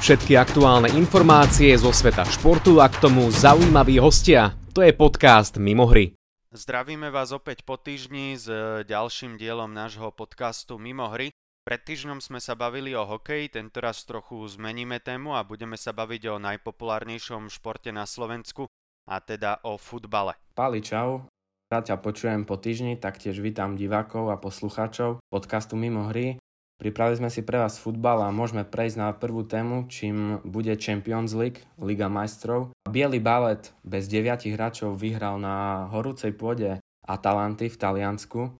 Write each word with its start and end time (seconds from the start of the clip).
Všetky 0.00 0.32
aktuálne 0.32 0.88
informácie 0.96 1.76
zo 1.76 1.92
sveta 1.92 2.24
športu 2.24 2.80
a 2.80 2.88
k 2.88 3.04
tomu 3.04 3.28
zaujímaví 3.28 4.00
hostia. 4.00 4.56
To 4.72 4.80
je 4.80 4.96
podcast 4.96 5.60
Mimo 5.60 5.84
hry. 5.84 6.16
Zdravíme 6.56 7.12
vás 7.12 7.36
opäť 7.36 7.68
po 7.68 7.76
týždni 7.76 8.32
s 8.32 8.48
ďalším 8.88 9.36
dielom 9.36 9.68
nášho 9.68 10.08
podcastu 10.08 10.80
Mimo 10.80 11.04
hry. 11.12 11.36
Pred 11.68 11.80
týždňom 11.84 12.24
sme 12.24 12.40
sa 12.40 12.56
bavili 12.56 12.96
o 12.96 13.04
hokeji, 13.04 13.52
tentoraz 13.52 14.08
trochu 14.08 14.40
zmeníme 14.48 15.04
tému 15.04 15.36
a 15.36 15.44
budeme 15.44 15.76
sa 15.76 15.92
baviť 15.92 16.32
o 16.32 16.40
najpopulárnejšom 16.48 17.52
športe 17.52 17.92
na 17.92 18.08
Slovensku, 18.08 18.72
a 19.04 19.20
teda 19.20 19.60
o 19.68 19.76
futbale. 19.76 20.32
Pali, 20.56 20.80
čau. 20.80 21.28
Rád 21.68 21.92
ťa 21.92 21.96
počujem 22.00 22.48
po 22.48 22.56
týždni, 22.56 22.96
taktiež 22.96 23.36
vítam 23.38 23.76
divákov 23.76 24.32
a 24.32 24.40
poslucháčov 24.40 25.20
podcastu 25.28 25.76
Mimo 25.76 26.08
hry. 26.08 26.40
Pripravili 26.80 27.20
sme 27.20 27.28
si 27.28 27.44
pre 27.44 27.60
vás 27.60 27.76
futbal 27.76 28.24
a 28.24 28.32
môžeme 28.32 28.64
prejsť 28.64 28.96
na 28.96 29.12
prvú 29.12 29.44
tému, 29.44 29.84
čím 29.92 30.40
bude 30.48 30.72
Champions 30.80 31.36
League, 31.36 31.60
Liga 31.76 32.08
majstrov. 32.08 32.72
Bielý 32.88 33.20
balet 33.20 33.68
bez 33.84 34.08
deviatich 34.08 34.56
hráčov 34.56 34.96
vyhral 34.96 35.36
na 35.36 35.84
horúcej 35.92 36.32
pôde 36.32 36.80
Atalanty 37.04 37.68
v 37.68 37.76
Taliansku. 37.76 38.56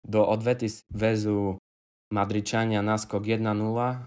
Do 0.00 0.20
odvety 0.24 0.72
väzu 0.88 1.60
Madričania 2.08 2.80
náskok 2.80 3.28
1-0 3.28 3.44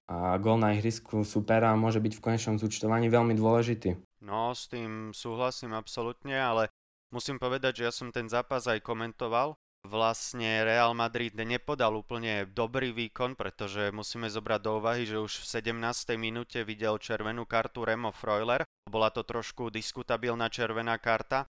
a 0.01 0.17
gol 0.41 0.57
na 0.57 0.73
ihrisku 0.73 1.21
supera 1.21 1.77
môže 1.77 2.01
byť 2.01 2.13
v 2.17 2.23
konečnom 2.25 2.57
zúčtovaní 2.57 3.05
veľmi 3.05 3.37
dôležitý. 3.37 4.01
No, 4.25 4.57
s 4.57 4.65
tým 4.65 5.13
súhlasím 5.13 5.77
absolútne, 5.77 6.41
ale 6.41 6.73
Musím 7.13 7.37
povedať, 7.37 7.77
že 7.77 7.83
ja 7.85 7.93
som 7.93 8.09
ten 8.09 8.25
zápas 8.25 8.65
aj 8.65 8.81
komentoval. 8.81 9.53
Vlastne 9.83 10.63
Real 10.63 10.95
Madrid 10.95 11.35
nepodal 11.35 11.99
úplne 11.99 12.47
dobrý 12.47 12.95
výkon, 12.95 13.35
pretože 13.35 13.91
musíme 13.91 14.31
zobrať 14.31 14.59
do 14.63 14.79
úvahy, 14.79 15.03
že 15.03 15.19
už 15.19 15.43
v 15.43 15.59
17. 15.59 16.15
minúte 16.15 16.63
videl 16.63 16.95
červenú 17.03 17.43
kartu 17.43 17.83
Remo 17.83 18.15
Freuler. 18.15 18.63
Bola 18.87 19.11
to 19.11 19.27
trošku 19.27 19.67
diskutabilná 19.67 20.47
červená 20.47 20.95
karta. 21.03 21.51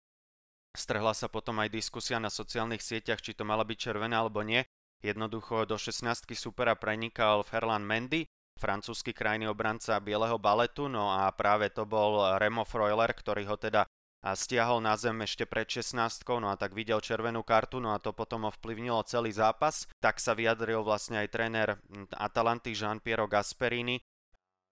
Strhla 0.75 1.15
sa 1.15 1.31
potom 1.31 1.63
aj 1.63 1.71
diskusia 1.71 2.19
na 2.19 2.27
sociálnych 2.27 2.83
sieťach, 2.83 3.23
či 3.23 3.31
to 3.31 3.47
mala 3.47 3.63
byť 3.63 3.79
červená 3.79 4.27
alebo 4.27 4.43
nie. 4.43 4.67
Jednoducho 5.07 5.63
do 5.63 5.79
16. 5.79 6.27
supera 6.35 6.75
prenikal 6.75 7.47
Ferland 7.47 7.87
Mendy, 7.87 8.27
francúzsky 8.59 9.15
krajný 9.15 9.47
obranca 9.47 10.03
bieleho 10.03 10.35
baletu, 10.35 10.91
no 10.91 11.15
a 11.15 11.31
práve 11.31 11.71
to 11.71 11.87
bol 11.87 12.27
Remo 12.43 12.67
Freuler, 12.67 13.15
ktorý 13.15 13.47
ho 13.47 13.55
teda 13.55 13.87
a 14.27 14.35
stiahol 14.35 14.83
na 14.83 14.99
zem 14.99 15.23
ešte 15.23 15.47
pred 15.47 15.71
16, 15.71 15.95
no 16.43 16.51
a 16.51 16.59
tak 16.59 16.75
videl 16.75 16.99
červenú 16.99 17.47
kartu, 17.47 17.79
no 17.79 17.95
a 17.95 18.03
to 18.03 18.11
potom 18.11 18.51
ovplyvnilo 18.51 19.07
celý 19.07 19.31
zápas. 19.31 19.87
Tak 20.03 20.19
sa 20.19 20.35
vyjadril 20.35 20.83
vlastne 20.83 21.23
aj 21.23 21.31
tréner 21.31 21.79
Atalanty 22.11 22.75
Jean 22.75 22.99
Piero 22.99 23.31
Gasperini, 23.31 24.03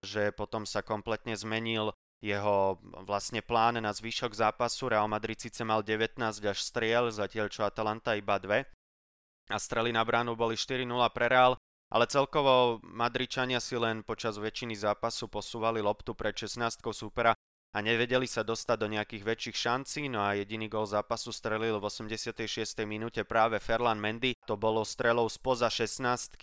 že 0.02 0.34
potom 0.34 0.66
sa 0.66 0.82
kompletne 0.82 1.38
zmenil 1.38 1.94
jeho 2.18 2.82
vlastne 3.06 3.46
plán 3.46 3.78
na 3.78 3.94
zvyšok 3.94 4.34
zápasu. 4.34 4.90
Real 4.90 5.06
Madrid 5.06 5.38
síce 5.38 5.62
mal 5.62 5.86
19 5.86 6.18
až 6.42 6.58
striel, 6.58 7.14
zatiaľ 7.14 7.46
čo 7.46 7.62
Atalanta 7.62 8.18
iba 8.18 8.42
2. 8.42 9.54
A 9.54 9.56
strely 9.62 9.94
na 9.94 10.02
bránu 10.02 10.34
boli 10.34 10.58
4-0 10.58 10.82
pre 11.14 11.30
Real, 11.30 11.54
ale 11.94 12.10
celkovo 12.10 12.82
Madričania 12.82 13.62
si 13.62 13.78
len 13.78 14.02
počas 14.02 14.34
väčšiny 14.34 14.74
zápasu 14.74 15.30
posúvali 15.30 15.78
loptu 15.78 16.10
pred 16.10 16.34
16 16.34 16.82
súpera 16.90 17.38
a 17.74 17.82
nevedeli 17.82 18.30
sa 18.30 18.46
dostať 18.46 18.76
do 18.78 18.88
nejakých 18.94 19.26
väčších 19.26 19.56
šancí, 19.58 20.02
no 20.06 20.22
a 20.22 20.38
jediný 20.38 20.70
gol 20.70 20.86
zápasu 20.86 21.34
strelil 21.34 21.82
v 21.82 21.90
86. 21.90 22.46
minúte 22.86 23.26
práve 23.26 23.58
Ferlan 23.58 23.98
Mendy. 23.98 24.38
To 24.46 24.54
bolo 24.54 24.86
strelou 24.86 25.26
spoza 25.26 25.66
16 25.66 26.38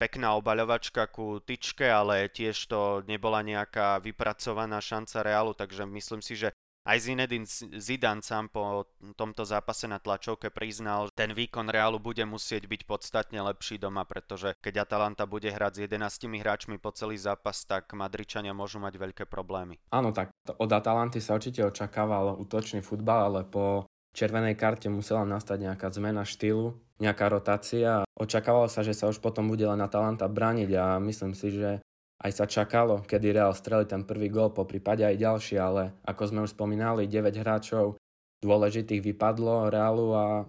pekná 0.00 0.34
obaľovačka 0.34 1.12
ku 1.12 1.38
tyčke, 1.44 1.86
ale 1.86 2.26
tiež 2.26 2.56
to 2.66 3.06
nebola 3.06 3.44
nejaká 3.44 4.02
vypracovaná 4.02 4.82
šanca 4.82 5.22
Realu, 5.22 5.52
takže 5.54 5.86
myslím 5.86 6.18
si, 6.24 6.34
že 6.34 6.50
aj 6.82 6.98
Zinedine 6.98 7.46
Zidane 7.78 8.22
sám 8.26 8.50
po 8.50 8.90
tomto 9.14 9.46
zápase 9.46 9.86
na 9.86 10.02
tlačovke 10.02 10.50
priznal, 10.50 11.06
že 11.10 11.14
ten 11.14 11.30
výkon 11.30 11.70
Realu 11.70 12.02
bude 12.02 12.26
musieť 12.26 12.66
byť 12.66 12.82
podstatne 12.90 13.38
lepší 13.38 13.78
doma, 13.78 14.02
pretože 14.02 14.58
keď 14.58 14.86
Atalanta 14.86 15.24
bude 15.26 15.46
hrať 15.50 15.72
s 15.78 15.80
11 15.86 16.42
hráčmi 16.42 16.76
po 16.82 16.90
celý 16.90 17.14
zápas, 17.18 17.62
tak 17.62 17.94
Madričania 17.94 18.50
môžu 18.50 18.82
mať 18.82 18.98
veľké 18.98 19.24
problémy. 19.30 19.78
Áno, 19.94 20.10
tak 20.10 20.34
od 20.46 20.70
Atalanty 20.70 21.22
sa 21.22 21.38
určite 21.38 21.62
očakával 21.62 22.34
útočný 22.42 22.82
futbal, 22.82 23.30
ale 23.30 23.40
po 23.46 23.86
červenej 24.12 24.58
karte 24.58 24.90
musela 24.90 25.22
nastať 25.24 25.72
nejaká 25.72 25.88
zmena 25.94 26.26
štýlu, 26.26 26.76
nejaká 27.00 27.30
rotácia. 27.30 28.04
Očakávalo 28.18 28.68
sa, 28.68 28.84
že 28.84 28.92
sa 28.92 29.08
už 29.08 29.22
potom 29.22 29.48
bude 29.48 29.64
len 29.64 29.80
Atalanta 29.80 30.28
brániť 30.28 30.70
a 30.76 30.84
myslím 31.00 31.32
si, 31.32 31.54
že 31.54 31.80
aj 32.22 32.32
sa 32.32 32.46
čakalo, 32.46 33.02
kedy 33.02 33.34
Real 33.34 33.52
streli 33.52 33.84
ten 33.84 34.06
prvý 34.06 34.30
gol, 34.30 34.54
po 34.54 34.62
prípade 34.62 35.02
aj 35.02 35.18
ďalší, 35.18 35.58
ale 35.58 35.98
ako 36.06 36.22
sme 36.30 36.40
už 36.46 36.54
spomínali, 36.54 37.10
9 37.10 37.42
hráčov 37.42 37.98
dôležitých 38.42 39.02
vypadlo 39.02 39.70
Realu 39.70 40.14
a 40.14 40.46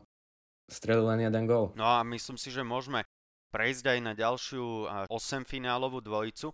strelil 0.70 1.10
len 1.10 1.26
jeden 1.26 1.50
gol. 1.50 1.74
No 1.74 1.86
a 1.86 2.06
myslím 2.06 2.38
si, 2.38 2.54
že 2.54 2.62
môžeme 2.62 3.02
prejsť 3.50 3.98
aj 3.98 4.00
na 4.02 4.14
ďalšiu 4.14 4.90
8 5.10 5.46
finálovú 5.50 6.02
dvojicu, 6.02 6.54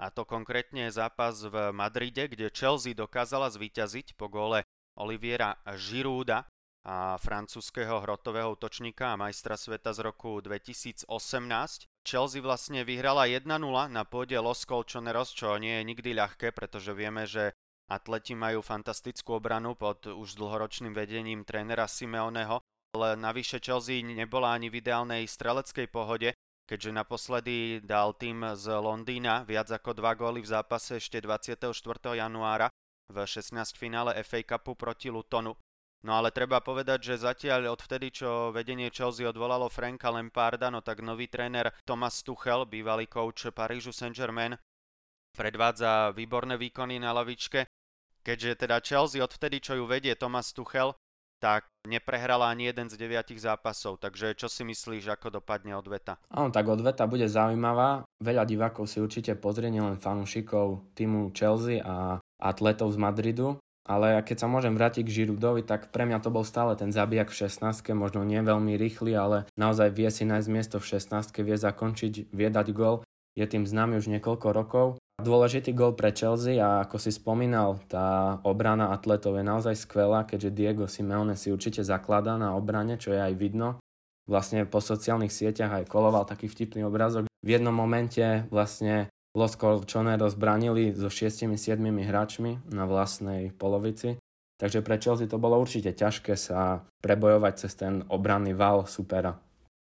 a 0.00 0.08
to 0.08 0.24
konkrétne 0.24 0.88
zápas 0.88 1.44
v 1.44 1.76
Madride, 1.76 2.24
kde 2.24 2.48
Chelsea 2.48 2.96
dokázala 2.96 3.52
zvíťaziť 3.52 4.16
po 4.16 4.32
gole 4.32 4.64
Oliviera 4.96 5.60
Žirúda 5.76 6.48
a 6.88 7.20
francúzského 7.20 8.00
hrotového 8.00 8.56
útočníka 8.56 9.12
a 9.12 9.20
majstra 9.20 9.60
sveta 9.60 9.92
z 9.92 10.00
roku 10.00 10.40
2018. 10.40 11.04
Chelsea 12.06 12.40
vlastne 12.40 12.82
vyhrala 12.82 13.28
1-0 13.28 13.46
na 13.92 14.02
pôde 14.08 14.34
Los 14.40 14.64
Colchoneros, 14.64 15.36
čo 15.36 15.60
nie 15.60 15.80
je 15.80 15.88
nikdy 15.88 16.10
ľahké, 16.16 16.56
pretože 16.56 16.96
vieme, 16.96 17.28
že 17.28 17.52
atleti 17.92 18.32
majú 18.32 18.64
fantastickú 18.64 19.36
obranu 19.36 19.76
pod 19.76 20.08
už 20.08 20.38
dlhoročným 20.38 20.96
vedením 20.96 21.44
trénera 21.44 21.84
Simeoneho, 21.84 22.62
ale 22.96 23.14
navyše 23.14 23.60
Chelsea 23.60 24.02
nebola 24.02 24.56
ani 24.56 24.72
v 24.72 24.80
ideálnej 24.80 25.28
streleckej 25.28 25.86
pohode, 25.92 26.34
keďže 26.66 26.90
naposledy 26.94 27.82
dal 27.82 28.14
tým 28.14 28.54
z 28.54 28.66
Londýna 28.78 29.42
viac 29.42 29.70
ako 29.70 29.94
2 29.94 30.20
góly 30.20 30.40
v 30.42 30.50
zápase 30.54 31.02
ešte 31.02 31.18
24. 31.18 31.74
januára 32.14 32.70
v 33.10 33.16
16 33.26 33.74
finále 33.74 34.14
FA 34.22 34.40
Cupu 34.46 34.78
proti 34.78 35.10
Lutonu. 35.10 35.58
No 36.00 36.16
ale 36.16 36.32
treba 36.32 36.64
povedať, 36.64 37.12
že 37.12 37.20
zatiaľ 37.20 37.76
od 37.76 37.84
vtedy, 37.84 38.08
čo 38.08 38.56
vedenie 38.56 38.88
Chelsea 38.88 39.28
odvolalo 39.28 39.68
Franka 39.68 40.08
Lamparda, 40.08 40.72
no 40.72 40.80
tak 40.80 41.04
nový 41.04 41.28
tréner 41.28 41.76
Thomas 41.84 42.24
Tuchel, 42.24 42.64
bývalý 42.64 43.04
coach 43.04 43.52
Parížu 43.52 43.92
Saint-Germain, 43.92 44.56
predvádza 45.36 46.16
výborné 46.16 46.56
výkony 46.56 46.96
na 46.96 47.12
lavičke. 47.12 47.68
Keďže 48.24 48.64
teda 48.64 48.80
Chelsea 48.80 49.20
od 49.20 49.32
vtedy, 49.32 49.60
čo 49.60 49.76
ju 49.76 49.84
vedie 49.84 50.16
Thomas 50.16 50.52
Tuchel, 50.56 50.96
tak 51.40 51.64
neprehrala 51.88 52.52
ani 52.52 52.68
jeden 52.68 52.92
z 52.92 53.00
deviatich 53.00 53.40
zápasov. 53.40 53.96
Takže 53.96 54.36
čo 54.36 54.44
si 54.44 54.60
myslíš, 54.60 55.08
ako 55.08 55.40
dopadne 55.40 55.72
odveta? 55.72 56.20
Áno, 56.28 56.52
tak 56.52 56.68
odveta 56.68 57.08
bude 57.08 57.24
zaujímavá. 57.24 58.04
Veľa 58.20 58.44
divákov 58.44 58.84
si 58.92 59.00
určite 59.00 59.32
pozrie, 59.40 59.72
nielen 59.72 59.96
fanúšikov 59.96 60.92
týmu 60.92 61.32
Chelsea 61.32 61.80
a 61.80 62.20
atletov 62.36 62.92
z 62.92 63.00
Madridu. 63.00 63.56
Ale 63.90 64.22
keď 64.22 64.36
sa 64.38 64.46
môžem 64.46 64.78
vrátiť 64.78 65.02
k 65.02 65.14
Žirudovi, 65.26 65.66
tak 65.66 65.90
pre 65.90 66.06
mňa 66.06 66.22
to 66.22 66.30
bol 66.30 66.46
stále 66.46 66.78
ten 66.78 66.94
zabijak 66.94 67.34
v 67.34 67.50
16 67.50 67.90
možno 67.90 68.22
nie 68.22 68.38
veľmi 68.38 68.78
rýchly, 68.78 69.18
ale 69.18 69.50
naozaj 69.58 69.90
vie 69.90 70.06
si 70.14 70.22
nájsť 70.22 70.46
miesto 70.46 70.78
v 70.78 70.94
16 70.94 71.34
vie 71.42 71.58
zakončiť, 71.58 72.30
vie 72.30 72.48
dať 72.54 72.70
gol. 72.70 73.02
Je 73.34 73.42
tým 73.50 73.66
známy 73.66 73.98
už 73.98 74.06
niekoľko 74.14 74.48
rokov. 74.54 74.86
Dôležitý 75.18 75.74
gol 75.74 75.98
pre 75.98 76.14
Chelsea 76.14 76.62
a 76.62 76.86
ako 76.86 77.02
si 77.02 77.10
spomínal, 77.10 77.82
tá 77.90 78.38
obrana 78.46 78.94
atletov 78.94 79.34
je 79.34 79.44
naozaj 79.44 79.74
skvelá, 79.74 80.22
keďže 80.22 80.54
Diego 80.54 80.86
Simeone 80.86 81.34
si 81.34 81.50
určite 81.50 81.82
zakladá 81.82 82.38
na 82.38 82.54
obrane, 82.54 82.94
čo 82.94 83.10
je 83.10 83.18
aj 83.18 83.34
vidno. 83.34 83.82
Vlastne 84.30 84.62
po 84.70 84.78
sociálnych 84.78 85.34
sieťach 85.34 85.82
aj 85.82 85.90
koloval 85.90 86.30
taký 86.30 86.46
vtipný 86.46 86.86
obrazok. 86.86 87.26
V 87.26 87.48
jednom 87.50 87.74
momente 87.74 88.46
vlastne 88.54 89.10
Los 89.30 89.54
Colchoneros 89.54 90.34
zbranili 90.34 90.90
so 90.90 91.06
6-7 91.06 91.54
hráčmi 92.02 92.58
na 92.66 92.82
vlastnej 92.82 93.54
polovici. 93.54 94.18
Takže 94.60 94.84
pre 94.84 95.00
Chelsea 95.00 95.30
to 95.30 95.40
bolo 95.40 95.56
určite 95.56 95.96
ťažké 95.96 96.36
sa 96.36 96.84
prebojovať 97.00 97.54
cez 97.56 97.72
ten 97.78 98.04
obranný 98.12 98.52
val 98.52 98.84
supera. 98.84 99.38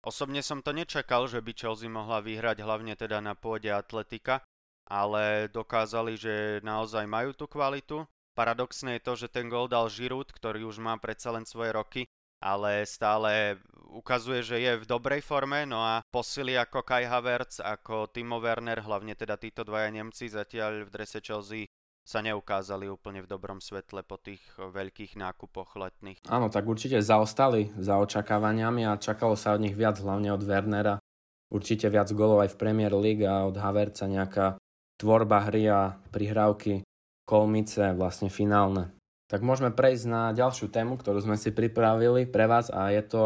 Osobne 0.03 0.39
som 0.39 0.63
to 0.63 0.71
nečakal, 0.71 1.27
že 1.27 1.43
by 1.43 1.51
Chelsea 1.51 1.91
mohla 1.91 2.23
vyhrať 2.23 2.63
hlavne 2.63 2.93
teda 2.95 3.19
na 3.19 3.35
pôde 3.35 3.71
atletika, 3.71 4.43
ale 4.87 5.47
dokázali, 5.51 6.13
že 6.15 6.33
naozaj 6.63 7.07
majú 7.07 7.35
tú 7.35 7.47
kvalitu. 7.47 8.07
Paradoxné 8.35 8.99
je 8.99 9.05
to, 9.05 9.13
že 9.19 9.33
ten 9.33 9.51
gol 9.51 9.67
dal 9.67 9.87
Giroud, 9.91 10.31
ktorý 10.31 10.67
už 10.67 10.79
má 10.79 10.95
predsa 10.99 11.31
len 11.31 11.47
svoje 11.47 11.71
roky, 11.75 12.01
ale 12.43 12.83
stále 12.83 13.57
ukazuje, 13.93 14.41
že 14.41 14.57
je 14.57 14.81
v 14.81 14.89
dobrej 14.89 15.21
forme, 15.21 15.69
no 15.69 15.79
a 15.79 16.01
posily 16.09 16.57
ako 16.57 16.81
Kai 16.81 17.05
Havertz, 17.05 17.61
ako 17.61 18.09
Timo 18.09 18.41
Werner, 18.41 18.81
hlavne 18.81 19.13
teda 19.13 19.37
títo 19.37 19.61
dvaja 19.61 19.93
Nemci 19.93 20.27
zatiaľ 20.27 20.89
v 20.89 20.93
drese 20.93 21.21
Chelsea 21.21 21.69
sa 22.03 22.19
neukázali 22.19 22.91
úplne 22.91 23.23
v 23.23 23.31
dobrom 23.31 23.63
svetle 23.63 24.03
po 24.03 24.19
tých 24.19 24.43
veľkých 24.59 25.15
nákupoch 25.15 25.79
letných. 25.79 26.19
Áno, 26.27 26.51
tak 26.51 26.67
určite 26.67 26.99
zaostali 26.99 27.71
za 27.79 27.95
očakávaniami 27.95 28.83
a 28.83 28.99
čakalo 28.99 29.39
sa 29.39 29.55
od 29.55 29.63
nich 29.63 29.77
viac, 29.77 29.95
hlavne 30.03 30.35
od 30.35 30.43
Wernera. 30.43 30.99
Určite 31.47 31.87
viac 31.87 32.11
golov 32.11 32.43
aj 32.43 32.57
v 32.57 32.59
Premier 32.59 32.91
League 32.91 33.23
a 33.23 33.47
od 33.47 33.55
Havertza 33.55 34.11
nejaká 34.11 34.59
tvorba 34.99 35.47
hry 35.47 35.71
a 35.71 35.95
prihrávky 36.11 36.83
kolmice 37.23 37.95
vlastne 37.95 38.27
finálne. 38.27 38.91
Tak 39.31 39.39
môžeme 39.39 39.71
prejsť 39.71 40.05
na 40.11 40.35
ďalšiu 40.35 40.67
tému, 40.69 40.99
ktorú 40.99 41.23
sme 41.23 41.39
si 41.39 41.55
pripravili 41.55 42.27
pre 42.27 42.51
vás 42.51 42.67
a 42.67 42.91
je 42.91 43.01
to 43.07 43.23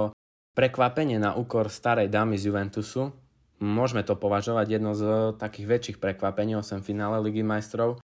prekvapenie 0.58 1.22
na 1.22 1.38
úkor 1.38 1.70
starej 1.70 2.10
dámy 2.10 2.34
z 2.42 2.50
Juventusu. 2.50 3.14
Môžeme 3.62 4.02
to 4.02 4.18
považovať 4.18 4.66
jedno 4.82 4.98
z 4.98 5.38
takých 5.38 5.70
väčších 5.70 5.98
prekvapení 6.02 6.58
8 6.58 6.82
finále 6.82 7.22
Ligy 7.22 7.46
majstrov, 7.46 8.02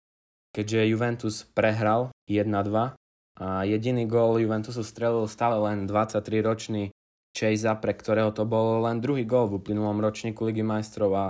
keďže 0.55 0.87
Juventus 0.87 1.43
prehral 1.43 2.15
1-2 2.31 2.95
a 3.43 3.47
jediný 3.67 4.07
gól 4.07 4.39
Juventusu 4.39 4.79
strelil 4.79 5.27
stále 5.27 5.59
len 5.59 5.91
23-ročný 5.91 6.95
Chase, 7.35 7.69
pre 7.83 7.93
ktorého 7.93 8.31
to 8.31 8.47
bol 8.47 8.79
len 8.87 9.03
druhý 9.03 9.27
gól 9.27 9.51
v 9.51 9.59
uplynulom 9.59 9.99
ročníku 9.99 10.47
Ligy 10.47 10.63
majstrov 10.63 11.11
a 11.19 11.25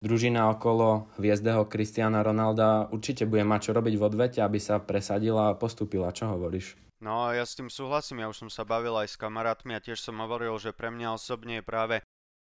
družina 0.00 0.48
okolo 0.48 1.12
hviezdeho 1.20 1.68
Cristiana 1.68 2.24
Ronalda 2.24 2.88
určite 2.88 3.28
bude 3.28 3.44
mať 3.44 3.70
čo 3.70 3.72
robiť 3.76 3.94
v 4.00 4.04
odvete, 4.04 4.38
aby 4.40 4.56
sa 4.56 4.80
presadila 4.80 5.52
a 5.52 5.56
postupila. 5.56 6.10
Čo 6.10 6.32
hovoríš? 6.32 6.76
No 7.00 7.32
ja 7.32 7.44
s 7.48 7.56
tým 7.56 7.72
súhlasím, 7.72 8.20
ja 8.24 8.28
už 8.28 8.44
som 8.44 8.50
sa 8.52 8.64
bavil 8.64 8.92
aj 8.96 9.16
s 9.16 9.20
kamarátmi 9.20 9.72
a 9.72 9.80
tiež 9.80 10.00
som 10.00 10.20
hovoril, 10.20 10.52
že 10.60 10.76
pre 10.76 10.92
mňa 10.92 11.16
osobne 11.16 11.60
je 11.60 11.64
práve 11.64 11.96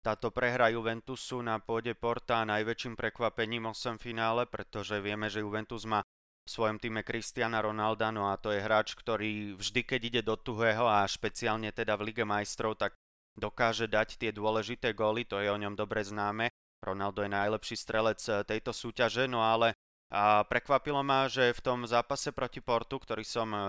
táto 0.05 0.35
prehra 0.35 0.69
Juventusu 0.69 1.41
na 1.41 1.63
pôde 1.63 1.95
Porta 1.95 2.43
najväčším 2.45 2.99
prekvapením 2.99 3.71
8 3.71 3.97
finále, 4.03 4.45
pretože 4.51 4.99
vieme, 5.01 5.31
že 5.31 5.41
Juventus 5.41 5.87
má 5.89 6.03
v 6.43 6.51
svojom 6.51 6.83
týme 6.83 7.07
Cristiana 7.07 7.63
Ronalda, 7.63 8.11
no 8.11 8.27
a 8.29 8.35
to 8.35 8.51
je 8.51 8.59
hráč, 8.59 8.99
ktorý 8.99 9.55
vždy, 9.55 9.81
keď 9.87 10.01
ide 10.03 10.23
do 10.27 10.35
tuhého 10.35 10.91
a 10.91 11.07
špeciálne 11.07 11.71
teda 11.71 11.95
v 11.95 12.11
Lige 12.11 12.27
majstrov, 12.27 12.75
tak 12.75 12.99
dokáže 13.39 13.87
dať 13.87 14.19
tie 14.19 14.31
dôležité 14.35 14.91
góly, 14.91 15.23
to 15.23 15.39
je 15.39 15.49
o 15.49 15.57
ňom 15.57 15.79
dobre 15.79 16.03
známe. 16.03 16.51
Ronaldo 16.83 17.23
je 17.23 17.31
najlepší 17.31 17.79
strelec 17.79 18.21
eh, 18.29 18.43
tejto 18.43 18.75
súťaže, 18.75 19.31
no 19.31 19.41
ale 19.41 19.79
a 20.13 20.45
prekvapilo 20.45 21.01
ma, 21.01 21.25
že 21.25 21.57
v 21.57 21.65
tom 21.65 21.79
zápase 21.89 22.37
proti 22.37 22.61
Portu, 22.61 23.01
ktorý 23.01 23.25
som 23.25 23.49
eh, 23.55 23.63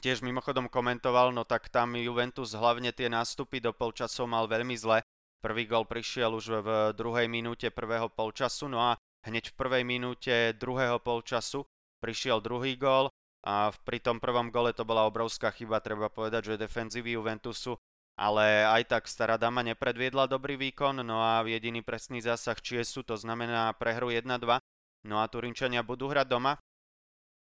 tiež 0.00 0.24
mimochodom 0.24 0.70
komentoval, 0.70 1.34
no 1.34 1.44
tak 1.44 1.68
tam 1.68 1.98
Juventus 1.98 2.54
hlavne 2.54 2.94
tie 2.94 3.10
nástupy 3.10 3.60
do 3.60 3.74
polčasov 3.74 4.30
mal 4.30 4.46
veľmi 4.46 4.78
zle. 4.78 5.04
Prvý 5.38 5.70
gol 5.70 5.86
prišiel 5.86 6.34
už 6.34 6.46
v 6.66 6.68
druhej 6.98 7.30
minúte 7.30 7.70
prvého 7.70 8.10
polčasu, 8.10 8.66
no 8.66 8.82
a 8.82 8.98
hneď 9.22 9.54
v 9.54 9.58
prvej 9.58 9.84
minúte 9.86 10.34
druhého 10.58 10.98
polčasu 10.98 11.62
prišiel 12.02 12.42
druhý 12.42 12.74
gól 12.74 13.10
a 13.46 13.70
pri 13.86 14.02
tom 14.02 14.18
prvom 14.18 14.50
gole 14.50 14.74
to 14.74 14.82
bola 14.82 15.06
obrovská 15.06 15.54
chyba, 15.54 15.78
treba 15.78 16.10
povedať, 16.10 16.54
že 16.54 16.62
defenzívy 16.62 17.14
Juventusu 17.14 17.78
ale 18.18 18.66
aj 18.66 18.82
tak 18.90 19.02
stará 19.06 19.38
dama 19.38 19.62
nepredviedla 19.62 20.26
dobrý 20.26 20.58
výkon, 20.58 21.06
no 21.06 21.22
a 21.22 21.46
jediný 21.46 21.86
presný 21.86 22.18
zásah 22.18 22.58
Čiesu, 22.58 23.06
to 23.06 23.14
znamená 23.14 23.70
prehru 23.78 24.10
1-2, 24.10 24.58
no 25.06 25.22
a 25.22 25.30
Turinčania 25.30 25.86
budú 25.86 26.10
hrať 26.10 26.26
doma. 26.26 26.58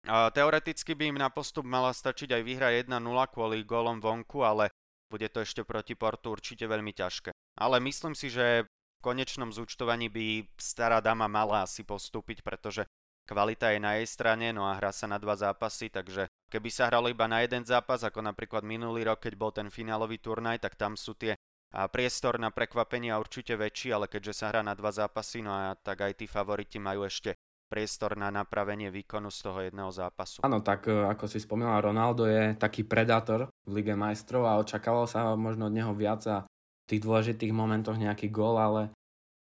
A 0.05 0.29
teoreticky 0.29 0.93
by 0.93 1.11
im 1.11 1.19
na 1.19 1.32
postup 1.32 1.65
mala 1.65 1.91
stačiť 1.97 2.37
aj 2.37 2.43
výhra 2.44 2.69
1-0 2.70 2.93
kvôli 3.32 3.65
gólom 3.65 3.99
vonku, 3.99 4.44
ale 4.44 4.69
bude 5.09 5.26
to 5.32 5.41
ešte 5.41 5.65
proti 5.65 5.97
Portu 5.97 6.37
určite 6.37 6.69
veľmi 6.69 6.93
ťažké. 6.93 7.32
Ale 7.59 7.81
myslím 7.81 8.12
si, 8.12 8.29
že 8.29 8.69
v 8.69 9.00
konečnom 9.00 9.49
zúčtovaní 9.50 10.12
by 10.12 10.44
stará 10.61 11.00
dama 11.00 11.26
mala 11.26 11.64
asi 11.64 11.81
postúpiť, 11.82 12.44
pretože 12.44 12.85
kvalita 13.28 13.76
je 13.76 13.78
na 13.84 14.00
jej 14.00 14.08
strane, 14.08 14.56
no 14.56 14.64
a 14.64 14.80
hrá 14.80 14.88
sa 14.88 15.04
na 15.04 15.20
dva 15.20 15.36
zápasy, 15.36 15.92
takže 15.92 16.32
Keby 16.48 16.72
sa 16.72 16.88
hralo 16.88 17.12
iba 17.12 17.28
na 17.28 17.44
jeden 17.44 17.60
zápas, 17.60 18.00
ako 18.00 18.25
napríklad 18.25 18.64
minulý 18.64 19.04
rok, 19.04 19.20
keď 19.20 19.34
bol 19.36 19.52
ten 19.52 19.69
finálový 19.69 20.16
turnaj, 20.16 20.64
tak 20.64 20.80
tam 20.80 20.96
sú 20.96 21.12
tie 21.12 21.36
a 21.69 21.84
priestor 21.84 22.40
na 22.40 22.48
prekvapenia 22.48 23.20
určite 23.20 23.52
väčší, 23.52 23.92
ale 23.92 24.08
keďže 24.08 24.40
sa 24.40 24.48
hrá 24.48 24.64
na 24.64 24.72
dva 24.72 24.88
zápasy, 24.88 25.44
no 25.44 25.52
a 25.52 25.76
tak 25.76 26.00
aj 26.00 26.16
tí 26.16 26.25
favoriti 26.25 26.80
majú 26.80 27.04
ešte 27.04 27.36
priestor 27.69 28.16
na 28.16 28.32
napravenie 28.32 28.88
výkonu 28.88 29.28
z 29.28 29.38
toho 29.44 29.60
jedného 29.60 29.92
zápasu. 29.92 30.40
Áno, 30.40 30.64
tak 30.64 30.88
e, 30.88 30.96
ako 30.96 31.28
si 31.28 31.36
spomínal, 31.36 31.84
Ronaldo 31.84 32.25
je 32.25 32.56
taký 32.56 32.88
predátor 32.88 33.52
v 33.69 33.84
Lige 33.84 33.92
majstrov 33.92 34.48
a 34.48 34.56
očakávalo 34.56 35.04
sa 35.04 35.36
možno 35.36 35.69
od 35.69 35.76
neho 35.76 35.92
viac 35.92 36.25
a 36.25 36.48
v 36.48 36.84
tých 36.88 37.04
dôležitých 37.04 37.52
momentoch 37.52 38.00
nejaký 38.00 38.32
gól, 38.32 38.56
ale 38.56 38.88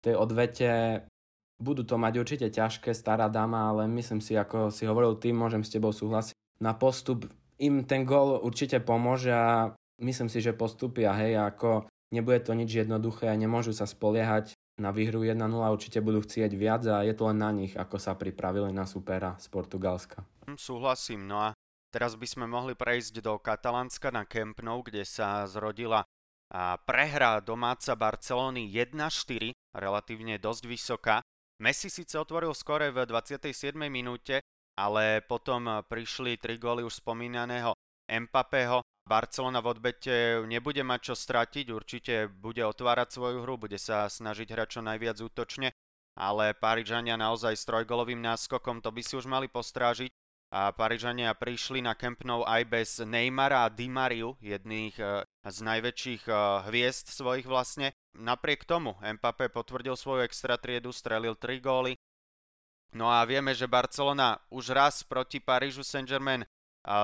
v 0.05 0.13
tej 0.13 0.15
odvete 0.21 0.69
budú 1.63 1.87
to 1.87 1.95
mať 1.95 2.19
určite 2.19 2.47
ťažké, 2.51 2.91
stará 2.91 3.31
dáma, 3.31 3.71
ale 3.71 3.87
myslím 3.87 4.19
si, 4.19 4.35
ako 4.35 4.75
si 4.75 4.83
hovoril 4.91 5.15
ty, 5.23 5.31
môžem 5.31 5.63
s 5.63 5.71
tebou 5.71 5.95
súhlasiť, 5.95 6.35
na 6.59 6.75
postup 6.75 7.31
im 7.63 7.87
ten 7.87 8.03
gól 8.03 8.43
určite 8.43 8.83
pomôže 8.83 9.31
a 9.31 9.71
myslím 10.03 10.27
si, 10.27 10.43
že 10.43 10.51
postupia, 10.51 11.15
hej, 11.15 11.39
ako 11.39 11.87
nebude 12.11 12.43
to 12.43 12.59
nič 12.59 12.83
jednoduché 12.83 13.31
a 13.31 13.39
nemôžu 13.39 13.71
sa 13.71 13.87
spoliehať 13.87 14.59
na 14.83 14.91
výhru 14.91 15.23
1-0, 15.23 15.39
určite 15.71 16.03
budú 16.03 16.27
chcieť 16.27 16.51
viac 16.59 16.83
a 16.91 17.07
je 17.07 17.15
to 17.15 17.31
len 17.31 17.39
na 17.39 17.55
nich, 17.55 17.79
ako 17.79 18.03
sa 18.03 18.19
pripravili 18.19 18.75
na 18.75 18.83
supera 18.83 19.39
z 19.39 19.47
Portugalska. 19.47 20.27
Hm, 20.51 20.59
súhlasím, 20.59 21.31
no 21.31 21.39
a 21.39 21.49
teraz 21.95 22.19
by 22.19 22.27
sme 22.27 22.51
mohli 22.51 22.75
prejsť 22.75 23.23
do 23.23 23.39
Katalánska 23.39 24.11
na 24.11 24.27
Camp 24.27 24.59
Nou, 24.59 24.83
kde 24.83 25.07
sa 25.07 25.47
zrodila 25.47 26.03
a 26.53 26.77
prehra 26.77 27.41
domáca 27.41 27.97
Barcelony 27.97 28.69
1-4, 28.69 29.57
relatívne 29.73 30.37
dosť 30.37 30.63
vysoká. 30.69 31.17
Messi 31.63 31.95
síce 31.95 32.19
otvoril 32.19 32.51
skore 32.59 32.91
v 32.91 33.07
27. 33.07 33.79
minúte, 33.87 34.43
ale 34.75 35.23
potom 35.23 35.87
prišli 35.87 36.35
tri 36.35 36.59
góly 36.59 36.83
už 36.83 36.99
spomínaného 36.99 37.79
Mbappého. 38.11 38.83
Barcelona 39.07 39.63
v 39.63 39.71
odbete 39.71 40.43
nebude 40.51 40.83
mať 40.83 41.01
čo 41.07 41.15
stratiť, 41.15 41.71
určite 41.71 42.15
bude 42.27 42.67
otvárať 42.67 43.15
svoju 43.15 43.47
hru, 43.47 43.63
bude 43.63 43.79
sa 43.79 44.11
snažiť 44.11 44.51
hrať 44.51 44.69
čo 44.75 44.81
najviac 44.83 45.23
útočne, 45.23 45.71
ale 46.19 46.51
Parížania 46.51 47.15
naozaj 47.15 47.55
s 47.55 47.63
trojgolovým 47.63 48.19
náskokom 48.19 48.83
to 48.83 48.91
by 48.91 49.03
si 49.07 49.15
už 49.15 49.31
mali 49.31 49.47
postrážiť 49.47 50.11
a 50.53 50.69
Parížania 50.77 51.33
prišli 51.33 51.81
na 51.81 51.97
Camp 51.97 52.21
Nou 52.29 52.45
aj 52.45 52.63
bez 52.69 53.01
Neymara 53.01 53.65
a 53.65 53.73
Di 53.73 53.89
Mariu, 53.89 54.37
jedných 54.45 55.01
eh, 55.01 55.25
z 55.49 55.59
najväčších 55.65 56.29
eh, 56.29 56.37
hviezd 56.69 57.09
svojich 57.09 57.49
vlastne. 57.49 57.97
Napriek 58.13 58.69
tomu 58.69 58.93
Mbappé 59.01 59.49
potvrdil 59.49 59.97
svoju 59.97 60.29
extra 60.29 60.61
triedu, 60.61 60.93
strelil 60.93 61.33
3 61.33 61.65
góly, 61.65 61.97
No 62.93 63.09
a 63.09 63.25
vieme, 63.25 63.57
že 63.57 63.65
Barcelona 63.65 64.37
už 64.53 64.77
raz 64.77 65.01
proti 65.01 65.41
Parížu 65.41 65.81
Saint-Germain 65.81 66.45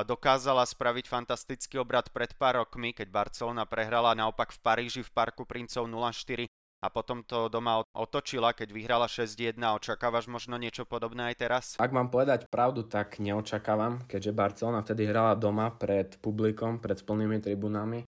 dokázala 0.05 0.67
spraviť 0.67 1.09
fantastický 1.09 1.81
obrad 1.81 2.13
pred 2.13 2.35
pár 2.37 2.61
rokmi, 2.61 2.93
keď 2.93 3.09
Barcelona 3.09 3.65
prehrala 3.65 4.13
naopak 4.13 4.53
v 4.53 4.59
Paríži 4.61 5.01
v 5.01 5.11
Parku 5.15 5.49
princov 5.49 5.89
0-4 5.89 6.45
a 6.79 6.87
potom 6.89 7.27
to 7.27 7.51
doma 7.51 7.83
otočila, 7.91 8.55
keď 8.55 8.71
vyhrala 8.71 9.11
6-1. 9.11 9.59
Očakávaš 9.59 10.31
možno 10.31 10.55
niečo 10.55 10.87
podobné 10.87 11.35
aj 11.35 11.37
teraz? 11.37 11.65
Ak 11.79 11.91
mám 11.91 12.11
povedať 12.11 12.47
pravdu, 12.47 12.87
tak 12.87 13.19
neočakávam, 13.19 14.07
keďže 14.07 14.37
Barcelona 14.37 14.87
vtedy 14.87 15.11
hrala 15.11 15.35
doma 15.35 15.75
pred 15.75 16.15
publikom, 16.23 16.79
pred 16.79 17.03
plnými 17.03 17.43
tribunami 17.43 18.07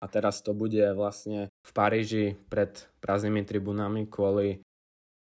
a 0.00 0.04
teraz 0.08 0.40
to 0.40 0.56
bude 0.56 0.80
vlastne 0.96 1.52
v 1.52 1.70
Paríži 1.76 2.24
pred 2.48 2.88
prázdnymi 3.04 3.44
tribunami 3.44 4.08
kvôli 4.08 4.64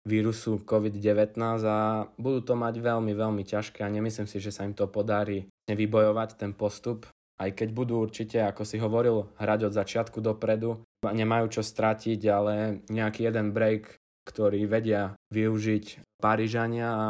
vírusu 0.07 0.63
COVID-19 0.63 1.35
a 1.67 2.07
budú 2.15 2.39
to 2.45 2.53
mať 2.55 2.79
veľmi, 2.79 3.11
veľmi 3.11 3.43
ťažké 3.43 3.83
a 3.83 3.91
nemyslím 3.91 4.29
si, 4.29 4.39
že 4.39 4.55
sa 4.55 4.63
im 4.63 4.71
to 4.71 4.87
podarí 4.87 5.49
vybojovať 5.67 6.39
ten 6.39 6.55
postup. 6.55 7.09
Aj 7.37 7.51
keď 7.51 7.69
budú 7.75 8.01
určite, 8.01 8.39
ako 8.41 8.63
si 8.63 8.79
hovoril, 8.79 9.29
hrať 9.37 9.69
od 9.69 9.73
začiatku 9.75 10.23
dopredu, 10.23 10.79
nemajú 11.05 11.59
čo 11.59 11.61
stratiť, 11.61 12.21
ale 12.29 12.53
nejaký 12.89 13.29
jeden 13.29 13.53
break, 13.53 13.97
ktorý 14.25 14.65
vedia 14.65 15.13
využiť 15.29 16.17
Parížania 16.17 16.89
a 16.89 17.07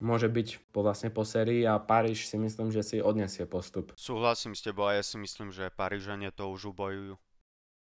môže 0.00 0.28
byť 0.28 0.72
po, 0.72 0.80
vlastne 0.84 1.12
po 1.12 1.24
sérii 1.24 1.64
a 1.64 1.80
Paríž 1.80 2.28
si 2.28 2.36
myslím, 2.36 2.72
že 2.72 2.82
si 2.84 2.96
odnesie 3.00 3.44
postup. 3.48 3.92
Súhlasím 3.96 4.56
s 4.56 4.64
tebou 4.64 4.88
a 4.88 4.96
ja 4.96 5.04
si 5.04 5.16
myslím, 5.20 5.52
že 5.52 5.72
Parížania 5.72 6.32
to 6.32 6.48
už 6.48 6.72
ubojujú. 6.76 7.16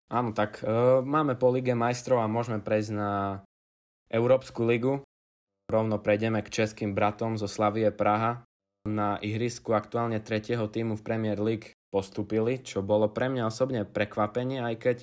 Áno, 0.09 0.33
tak 0.33 0.65
e, 0.65 0.69
máme 1.05 1.37
po 1.37 1.53
Lige 1.53 1.77
majstrov 1.77 2.25
a 2.25 2.31
môžeme 2.31 2.65
prejsť 2.65 2.91
na 2.97 3.13
Európsku 4.09 4.65
ligu. 4.65 5.05
Rovno 5.69 6.01
prejdeme 6.01 6.41
k 6.41 6.65
českým 6.65 6.97
bratom 6.97 7.37
zo 7.37 7.45
Slavie 7.45 7.93
Praha. 7.93 8.41
Na 8.89 9.21
ihrisku 9.21 9.77
aktuálne 9.77 10.17
tretieho 10.25 10.65
týmu 10.65 10.97
v 10.97 11.05
Premier 11.05 11.37
League 11.37 11.77
postupili, 11.93 12.65
čo 12.65 12.81
bolo 12.81 13.13
pre 13.13 13.29
mňa 13.29 13.53
osobne 13.53 13.85
prekvapenie, 13.85 14.65
aj 14.65 14.77
keď 14.81 14.97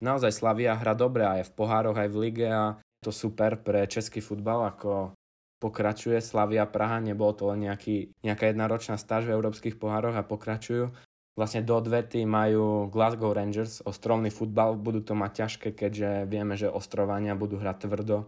naozaj 0.00 0.32
Slavia 0.32 0.76
hra 0.76 0.94
dobre 0.96 1.24
aj 1.24 1.48
v 1.48 1.54
pohároch, 1.56 1.96
aj 1.96 2.08
v 2.12 2.16
lige 2.28 2.48
a 2.48 2.76
to 3.00 3.14
super 3.14 3.60
pre 3.60 3.86
český 3.86 4.24
futbal, 4.24 4.66
ako 4.66 5.14
pokračuje 5.62 6.20
Slavia 6.20 6.68
Praha, 6.68 7.00
nebolo 7.00 7.32
to 7.32 7.48
len 7.48 7.64
nejaký, 7.70 8.12
nejaká 8.20 8.52
jedna 8.52 8.68
ročná 8.68 8.96
stáž 9.00 9.24
v 9.28 9.34
európskych 9.36 9.80
pohároch 9.80 10.16
a 10.16 10.26
pokračujú. 10.26 10.92
Vlastne 11.36 11.60
do 11.60 11.76
odvety 11.76 12.24
majú 12.24 12.88
Glasgow 12.88 13.36
Rangers, 13.36 13.84
ostrovný 13.84 14.32
futbal, 14.32 14.72
budú 14.80 15.04
to 15.04 15.12
mať 15.12 15.44
ťažké, 15.44 15.68
keďže 15.76 16.24
vieme, 16.24 16.56
že 16.56 16.72
ostrovania 16.72 17.36
budú 17.36 17.60
hrať 17.60 17.88
tvrdo 17.88 18.24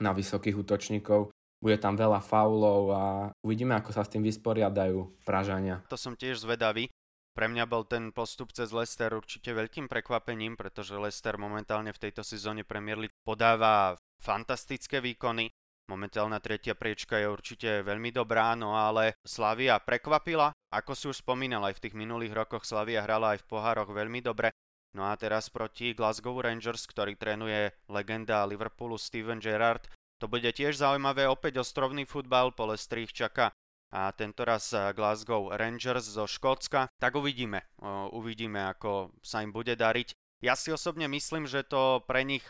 na 0.00 0.12
vysokých 0.12 0.52
útočníkov. 0.52 1.32
Bude 1.64 1.80
tam 1.80 1.96
veľa 1.96 2.20
faulov 2.20 2.82
a 2.92 3.04
uvidíme, 3.40 3.72
ako 3.72 3.96
sa 3.96 4.04
s 4.04 4.12
tým 4.12 4.20
vysporiadajú 4.20 5.24
Pražania. 5.24 5.80
To 5.88 5.96
som 5.96 6.12
tiež 6.12 6.44
zvedavý. 6.44 6.92
Pre 7.34 7.50
mňa 7.50 7.66
bol 7.66 7.82
ten 7.82 8.14
postup 8.14 8.54
cez 8.54 8.70
Leicester 8.70 9.10
určite 9.10 9.50
veľkým 9.50 9.90
prekvapením, 9.90 10.54
pretože 10.54 10.94
Leicester 10.94 11.34
momentálne 11.34 11.90
v 11.90 11.98
tejto 11.98 12.22
sezóne 12.22 12.62
Premier 12.62 12.94
League 12.94 13.18
podáva 13.26 13.98
fantastické 14.22 15.02
výkony. 15.02 15.50
Momentálna 15.90 16.38
tretia 16.38 16.78
priečka 16.78 17.18
je 17.18 17.26
určite 17.26 17.82
veľmi 17.82 18.14
dobrá, 18.14 18.54
no 18.54 18.78
ale 18.78 19.18
Slavia 19.26 19.82
prekvapila. 19.82 20.54
Ako 20.70 20.94
si 20.94 21.10
už 21.10 21.26
spomínal, 21.26 21.66
aj 21.66 21.76
v 21.76 21.82
tých 21.90 21.98
minulých 21.98 22.32
rokoch 22.32 22.62
Slavia 22.62 23.02
hrala 23.02 23.34
aj 23.34 23.42
v 23.42 23.48
pohároch 23.50 23.90
veľmi 23.90 24.22
dobre. 24.22 24.54
No 24.94 25.10
a 25.10 25.18
teraz 25.18 25.50
proti 25.50 25.90
Glasgow 25.90 26.38
Rangers, 26.38 26.86
ktorý 26.86 27.18
trénuje 27.18 27.74
legenda 27.90 28.46
Liverpoolu 28.46 28.94
Steven 28.94 29.42
Gerrard, 29.42 29.90
to 30.22 30.30
bude 30.30 30.46
tiež 30.46 30.78
zaujímavé, 30.78 31.26
opäť 31.26 31.58
ostrovný 31.60 32.06
futbal, 32.06 32.54
po 32.54 32.70
Lestri 32.70 33.10
čaká 33.10 33.50
a 33.94 34.10
tento 34.10 34.42
raz 34.42 34.74
Glasgow 34.74 35.54
Rangers 35.54 36.10
zo 36.10 36.26
Škótska, 36.26 36.90
tak 36.98 37.14
uvidíme. 37.14 37.62
Uvidíme, 38.10 38.66
ako 38.74 39.14
sa 39.22 39.46
im 39.46 39.54
bude 39.54 39.78
dariť. 39.78 40.10
Ja 40.42 40.58
si 40.58 40.74
osobne 40.74 41.06
myslím, 41.06 41.46
že 41.46 41.62
to 41.62 42.02
pre 42.02 42.26
nich 42.26 42.42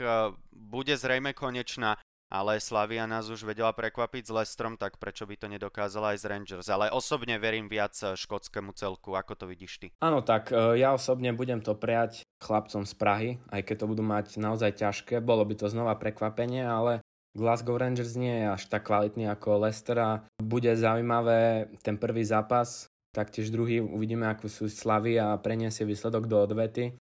bude 0.50 0.94
zrejme 0.96 1.36
konečná 1.36 2.00
ale 2.34 2.58
Slavia 2.58 3.06
nás 3.06 3.30
už 3.30 3.46
vedela 3.46 3.70
prekvapiť 3.70 4.26
s 4.26 4.34
Lestrom, 4.34 4.74
tak 4.74 4.98
prečo 4.98 5.22
by 5.22 5.38
to 5.38 5.46
nedokázala 5.46 6.18
aj 6.18 6.18
z 6.18 6.26
Rangers. 6.26 6.66
Ale 6.66 6.90
osobne 6.90 7.38
verím 7.38 7.70
viac 7.70 7.94
eh, 8.02 8.18
škótskému 8.18 8.74
celku, 8.74 9.14
ako 9.14 9.38
to 9.38 9.44
vidíš 9.46 9.78
ty? 9.78 9.88
Áno, 10.02 10.24
tak 10.26 10.50
eh, 10.50 10.82
ja 10.82 10.90
osobne 10.90 11.30
budem 11.30 11.62
to 11.62 11.78
prijať 11.78 12.26
chlapcom 12.42 12.82
z 12.82 12.94
Prahy, 12.98 13.30
aj 13.54 13.62
keď 13.62 13.86
to 13.86 13.90
budú 13.90 14.02
mať 14.02 14.26
naozaj 14.42 14.74
ťažké. 14.82 15.22
Bolo 15.22 15.46
by 15.46 15.54
to 15.54 15.70
znova 15.70 15.94
prekvapenie, 15.94 16.66
ale 16.66 17.03
Glasgow 17.34 17.74
Rangers 17.74 18.14
nie 18.14 18.42
je 18.42 18.46
až 18.46 18.62
tak 18.70 18.86
kvalitný 18.86 19.26
ako 19.26 19.66
Leicester 19.66 19.98
a 19.98 20.10
bude 20.38 20.70
zaujímavé 20.70 21.66
ten 21.82 21.98
prvý 21.98 22.22
zápas, 22.22 22.86
taktiež 23.10 23.50
druhý 23.50 23.82
uvidíme, 23.82 24.30
ako 24.30 24.46
sú 24.46 24.64
slavy 24.70 25.18
a 25.18 25.34
preniesie 25.42 25.82
výsledok 25.82 26.30
do 26.30 26.38
odvety. 26.46 26.94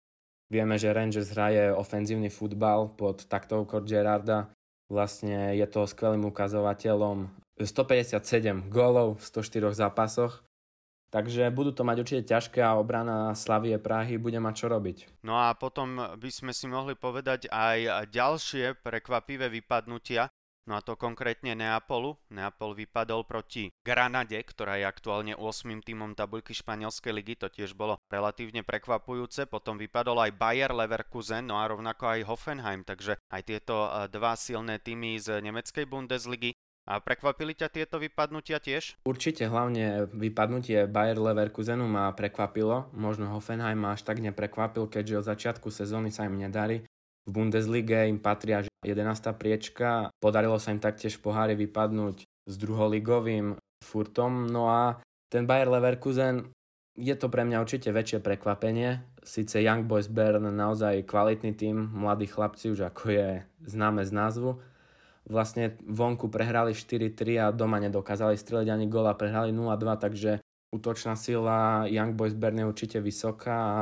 Vieme, 0.50 0.78
že 0.78 0.94
Rangers 0.94 1.34
hraje 1.34 1.75
ofenzívny 1.75 2.30
futbal 2.30 2.94
pod 2.94 3.26
taktovkou 3.26 3.82
Gerarda 3.87 4.50
Vlastne 4.90 5.54
je 5.54 5.66
to 5.70 5.87
skvelým 5.87 6.26
ukazovateľom. 6.26 7.30
157 7.62 8.66
gólov 8.66 9.22
v 9.22 9.22
104 9.22 9.87
zápasoch, 9.87 10.42
Takže 11.11 11.50
budú 11.50 11.75
to 11.75 11.83
mať 11.83 11.97
určite 12.07 12.23
ťažké 12.31 12.62
a 12.62 12.79
obrana 12.79 13.35
Slavie 13.35 13.75
Prahy 13.83 14.14
bude 14.14 14.38
mať 14.38 14.55
čo 14.55 14.67
robiť. 14.71 15.26
No 15.26 15.35
a 15.35 15.50
potom 15.59 15.99
by 15.99 16.31
sme 16.31 16.55
si 16.55 16.71
mohli 16.71 16.95
povedať 16.95 17.50
aj 17.50 18.07
ďalšie 18.14 18.79
prekvapivé 18.79 19.50
vypadnutia. 19.50 20.31
No 20.71 20.79
a 20.79 20.85
to 20.87 20.95
konkrétne 20.95 21.59
Neapolu. 21.59 22.14
Neapol 22.31 22.79
vypadol 22.79 23.26
proti 23.26 23.75
Granade, 23.83 24.38
ktorá 24.38 24.79
je 24.79 24.87
aktuálne 24.87 25.35
8. 25.35 25.83
týmom 25.83 26.14
tabuľky 26.14 26.55
španielskej 26.55 27.11
ligy, 27.11 27.35
to 27.35 27.50
tiež 27.50 27.75
bolo 27.75 27.99
relatívne 28.07 28.62
prekvapujúce. 28.62 29.50
Potom 29.50 29.83
vypadol 29.83 30.31
aj 30.31 30.38
Bayer 30.38 30.71
Leverkusen, 30.71 31.50
no 31.50 31.59
a 31.59 31.67
rovnako 31.67 32.14
aj 32.14 32.29
Hoffenheim, 32.29 32.87
takže 32.87 33.19
aj 33.35 33.43
tieto 33.50 33.90
eh, 33.90 34.07
dva 34.14 34.38
silné 34.38 34.79
týmy 34.79 35.19
z 35.19 35.43
nemeckej 35.43 35.90
Bundesligy 35.90 36.55
a 36.90 36.99
prekvapili 36.99 37.54
ťa 37.54 37.70
tieto 37.70 38.02
vypadnutia 38.02 38.59
tiež? 38.59 38.99
Určite, 39.06 39.47
hlavne 39.47 40.11
vypadnutie 40.11 40.90
Bayer 40.90 41.14
Leverkusenu 41.14 41.87
ma 41.87 42.11
prekvapilo. 42.11 42.90
Možno 42.90 43.30
Hoffenheim 43.30 43.78
ma 43.78 43.94
až 43.94 44.02
tak 44.02 44.18
neprekvapil, 44.18 44.90
keďže 44.90 45.23
od 45.23 45.28
začiatku 45.30 45.70
sezóny 45.70 46.11
sa 46.11 46.26
im 46.26 46.35
nedarí. 46.35 46.82
V 47.25 47.30
Bundeslige 47.30 48.11
im 48.11 48.18
patria 48.18 48.66
11. 48.82 49.06
priečka. 49.38 50.11
Podarilo 50.18 50.59
sa 50.59 50.75
im 50.75 50.82
taktiež 50.82 51.14
v 51.23 51.30
pohári 51.30 51.54
vypadnúť 51.54 52.26
s 52.26 52.54
druholigovým 52.59 53.54
Furtom. 53.87 54.50
No 54.50 54.66
a 54.66 54.99
ten 55.30 55.47
Bayer 55.47 55.70
Leverkusen 55.70 56.50
je 56.99 57.14
to 57.14 57.30
pre 57.30 57.47
mňa 57.47 57.62
určite 57.62 57.94
väčšie 57.94 58.18
prekvapenie. 58.18 58.99
Sice 59.23 59.62
Young 59.62 59.87
Boys 59.87 60.11
Bern 60.11 60.42
naozaj 60.42 61.06
kvalitný 61.06 61.54
tým, 61.54 61.76
mladí 61.94 62.26
chlapci 62.26 62.75
už 62.75 62.90
ako 62.90 63.04
je 63.14 63.28
známe 63.62 64.02
z 64.02 64.11
názvu. 64.11 64.59
Vlastne 65.30 65.78
vonku 65.87 66.26
prehrali 66.26 66.75
4-3 66.75 67.38
a 67.38 67.46
doma 67.54 67.78
nedokázali 67.78 68.34
streliť 68.34 68.66
ani 68.66 68.90
gól 68.90 69.06
a 69.06 69.14
prehrali 69.14 69.54
0-2, 69.54 69.94
takže 70.02 70.42
útočná 70.75 71.14
sila 71.14 71.87
Young 71.87 72.18
Boys 72.18 72.34
Bern 72.34 72.58
je 72.58 72.66
určite 72.66 72.99
vysoká 72.99 73.56
a 73.56 73.80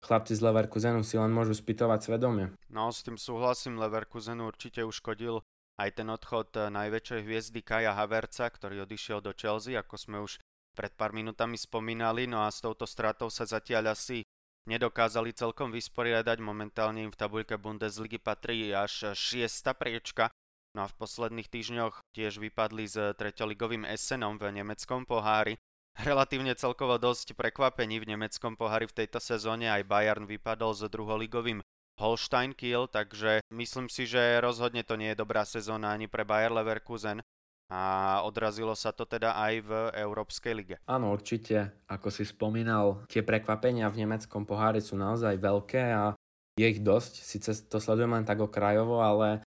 Chlapci 0.00 0.32
z 0.32 0.40
Leverkusenu 0.40 1.04
si 1.04 1.20
len 1.20 1.28
môžu 1.28 1.52
spýtovať 1.52 2.08
svedomie. 2.08 2.56
No, 2.72 2.88
s 2.88 3.04
tým 3.04 3.20
súhlasím, 3.20 3.76
Leverkusenu 3.76 4.48
určite 4.48 4.80
uškodil 4.80 5.44
aj 5.76 5.90
ten 5.96 6.08
odchod 6.08 6.48
eh, 6.56 6.72
najväčšej 6.72 7.20
hviezdy 7.20 7.60
Kaja 7.60 7.92
Haverca, 7.92 8.48
ktorý 8.48 8.88
odišiel 8.88 9.20
do 9.20 9.36
Chelsea, 9.36 9.76
ako 9.76 9.94
sme 10.00 10.18
už 10.24 10.40
pred 10.72 10.92
pár 10.96 11.12
minútami 11.12 11.60
spomínali, 11.60 12.24
no 12.24 12.40
a 12.42 12.48
s 12.48 12.64
touto 12.64 12.88
stratou 12.88 13.28
sa 13.28 13.44
zatiaľ 13.44 13.92
asi 13.92 14.24
nedokázali 14.64 15.36
celkom 15.36 15.68
vysporiadať. 15.68 16.38
Momentálne 16.40 17.04
im 17.04 17.12
v 17.12 17.20
tabuľke 17.20 17.60
Bundesligy 17.60 18.16
patrí 18.16 18.72
až 18.72 19.12
šiesta 19.12 19.76
priečka. 19.76 20.32
No 20.76 20.86
a 20.86 20.90
v 20.90 20.98
posledných 21.02 21.50
týždňoch 21.50 21.98
tiež 22.14 22.38
vypadli 22.38 22.86
s 22.86 22.94
treťoligovým 23.18 23.82
Essenom 23.82 24.38
v 24.38 24.54
nemeckom 24.54 25.02
pohári. 25.02 25.58
Relatívne 25.98 26.54
celkovo 26.54 26.94
dosť 26.96 27.34
prekvapení 27.34 27.98
v 27.98 28.14
nemeckom 28.14 28.54
pohári 28.54 28.86
v 28.86 29.02
tejto 29.02 29.18
sezóne. 29.18 29.66
Aj 29.66 29.82
Bayern 29.82 30.30
vypadol 30.30 30.70
s 30.78 30.86
druholigovým 30.86 31.58
Holstein 31.98 32.54
Kiel, 32.54 32.86
takže 32.86 33.42
myslím 33.50 33.90
si, 33.90 34.06
že 34.06 34.38
rozhodne 34.38 34.86
to 34.86 34.94
nie 34.94 35.12
je 35.12 35.20
dobrá 35.20 35.42
sezóna 35.42 35.90
ani 35.92 36.06
pre 36.06 36.22
Bayer 36.22 36.54
Leverkusen 36.54 37.20
a 37.70 37.82
odrazilo 38.24 38.72
sa 38.74 38.90
to 38.90 39.06
teda 39.06 39.36
aj 39.36 39.54
v 39.62 39.70
Európskej 39.94 40.52
lige. 40.54 40.76
Áno, 40.90 41.12
určite. 41.12 41.70
Ako 41.86 42.08
si 42.08 42.26
spomínal, 42.26 43.04
tie 43.06 43.22
prekvapenia 43.22 43.90
v 43.90 44.06
nemeckom 44.06 44.42
pohári 44.42 44.82
sú 44.82 44.98
naozaj 44.98 45.38
veľké 45.38 45.82
a 45.92 46.14
je 46.58 46.66
ich 46.66 46.80
dosť. 46.82 47.12
Sice 47.22 47.50
to 47.70 47.78
sledujem 47.78 48.10
len 48.16 48.26
tak 48.26 48.42
okrajovo, 48.42 48.98
ale 49.04 49.46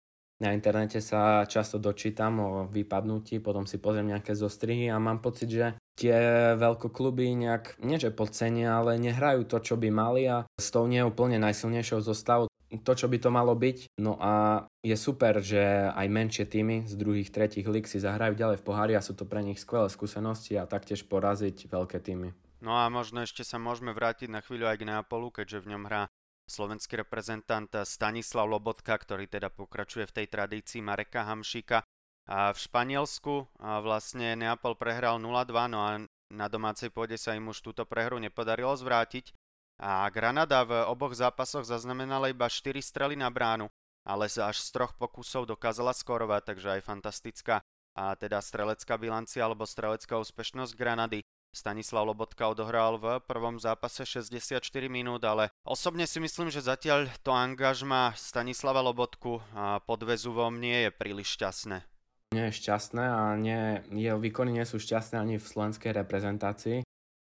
na 0.43 0.53
internete 0.53 1.01
sa 1.01 1.49
často 1.49 1.81
dočítam 1.81 2.35
o 2.41 2.49
vypadnutí, 2.69 3.41
potom 3.41 3.65
si 3.65 3.81
pozriem 3.81 4.13
nejaké 4.13 4.37
zostrihy 4.37 4.93
a 4.93 5.01
mám 5.01 5.25
pocit, 5.25 5.49
že 5.49 5.67
tie 5.97 6.17
veľkokluby 6.61 7.33
nejak, 7.41 7.81
nie 7.81 7.97
že 7.97 8.13
podcenia, 8.13 8.77
ale 8.77 9.01
nehrajú 9.01 9.49
to, 9.49 9.65
čo 9.65 9.75
by 9.81 9.89
mali 9.89 10.29
a 10.29 10.45
s 10.61 10.69
tou 10.69 10.85
nie 10.85 11.01
úplne 11.01 11.41
najsilnejšou 11.41 12.05
zostavou 12.05 12.53
to, 12.67 12.93
čo 12.93 13.07
by 13.07 13.17
to 13.23 13.31
malo 13.31 13.55
byť. 13.55 13.97
No 14.03 14.19
a 14.19 14.67
je 14.83 14.97
super, 14.99 15.39
že 15.41 15.89
aj 15.89 16.07
menšie 16.11 16.45
týmy 16.45 16.85
z 16.85 16.95
druhých, 16.99 17.31
tretích 17.31 17.65
lig 17.65 17.87
si 17.87 18.03
zahrajú 18.03 18.35
ďalej 18.35 18.59
v 18.61 18.67
pohári 18.67 18.93
a 18.99 19.05
sú 19.05 19.15
to 19.15 19.25
pre 19.25 19.41
nich 19.41 19.63
skvelé 19.63 19.89
skúsenosti 19.89 20.59
a 20.59 20.69
taktiež 20.69 21.07
poraziť 21.07 21.71
veľké 21.71 22.03
týmy. 22.03 22.35
No 22.61 22.75
a 22.75 22.91
možno 22.91 23.23
ešte 23.23 23.47
sa 23.47 23.63
môžeme 23.63 23.95
vrátiť 23.95 24.33
na 24.33 24.43
chvíľu 24.43 24.67
aj 24.67 24.77
k 24.83 24.87
Neapolu, 24.89 25.31
keďže 25.31 25.63
v 25.63 25.71
ňom 25.77 25.83
hrá 25.87 26.03
slovenský 26.47 27.03
reprezentant 27.03 27.69
Stanislav 27.83 28.47
Lobotka, 28.47 28.95
ktorý 28.95 29.27
teda 29.27 29.51
pokračuje 29.51 30.07
v 30.07 30.15
tej 30.23 30.27
tradícii 30.31 30.81
Mareka 30.81 31.27
Hamšíka. 31.27 31.83
A 32.27 32.51
v 32.51 32.59
Španielsku 32.59 33.47
a 33.63 33.79
vlastne 33.79 34.35
Neapol 34.35 34.75
prehral 34.75 35.23
0-2, 35.23 35.71
no 35.71 35.79
a 35.79 36.03
na 36.35 36.47
domácej 36.51 36.91
pôde 36.91 37.15
sa 37.15 37.39
im 37.39 37.47
už 37.47 37.63
túto 37.63 37.87
prehru 37.87 38.19
nepodarilo 38.19 38.75
zvrátiť. 38.75 39.31
A 39.79 40.11
Granada 40.11 40.67
v 40.67 40.91
oboch 40.91 41.15
zápasoch 41.15 41.63
zaznamenala 41.63 42.33
iba 42.33 42.51
4 42.51 42.83
strely 42.83 43.15
na 43.15 43.31
bránu, 43.31 43.71
ale 44.03 44.27
sa 44.27 44.51
až 44.51 44.59
z 44.59 44.75
troch 44.75 44.99
pokusov 44.99 45.47
dokázala 45.47 45.95
skorovať, 45.95 46.51
takže 46.51 46.69
aj 46.79 46.87
fantastická 46.87 47.63
a 47.97 48.13
teda 48.19 48.43
strelecká 48.43 48.99
bilancia 48.99 49.47
alebo 49.47 49.65
strelecká 49.65 50.19
úspešnosť 50.19 50.75
Granady. 50.75 51.23
Stanislav 51.57 52.05
Lobotka 52.05 52.53
odohral 52.53 53.01
v 53.01 53.17
prvom 53.25 53.57
zápase 53.57 54.05
64 54.05 54.61
minút, 54.93 55.25
ale 55.25 55.49
osobne 55.65 56.05
si 56.05 56.21
myslím, 56.21 56.53
že 56.53 56.61
zatiaľ 56.61 57.09
to 57.25 57.33
angažma 57.33 58.13
Stanislava 58.13 58.85
Lobotku 58.85 59.41
pod 59.89 60.01
Vezuvom 60.05 60.61
nie 60.61 60.85
je 60.85 60.91
príliš 60.93 61.41
šťastné 61.41 61.97
nie 62.35 62.53
je 62.53 62.59
šťastné 62.59 63.05
a 63.07 63.23
nie, 63.39 63.81
jeho 63.97 64.21
výkony 64.21 64.61
nie 64.61 64.67
sú 64.69 64.77
šťastné 64.77 65.17
ani 65.17 65.35
v 65.41 65.47
slovenskej 65.47 65.97
reprezentácii, 65.97 66.85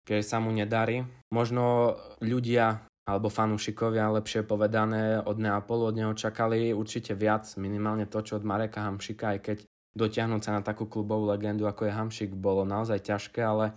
keď 0.05 0.21
sa 0.21 0.43
mu 0.43 0.53
nedarí. 0.53 1.09
Možno 1.33 1.97
ľudia 2.21 2.85
alebo 3.09 3.33
fanúšikovia, 3.33 4.13
lepšie 4.21 4.47
povedané, 4.47 5.19
od 5.19 5.41
Neapolu 5.41 5.91
od 5.91 5.97
neho 5.99 6.15
čakali 6.15 6.71
určite 6.71 7.17
viac, 7.17 7.49
minimálne 7.59 8.07
to, 8.07 8.23
čo 8.23 8.39
od 8.39 8.47
Mareka 8.47 8.87
Hamšika, 8.87 9.35
aj 9.35 9.39
keď 9.41 9.59
dotiahnuť 9.99 10.43
sa 10.45 10.55
na 10.55 10.63
takú 10.63 10.87
klubovú 10.87 11.27
legendu, 11.27 11.67
ako 11.67 11.91
je 11.91 11.97
Hamšik, 11.97 12.31
bolo 12.39 12.63
naozaj 12.63 13.03
ťažké, 13.03 13.43
ale 13.43 13.75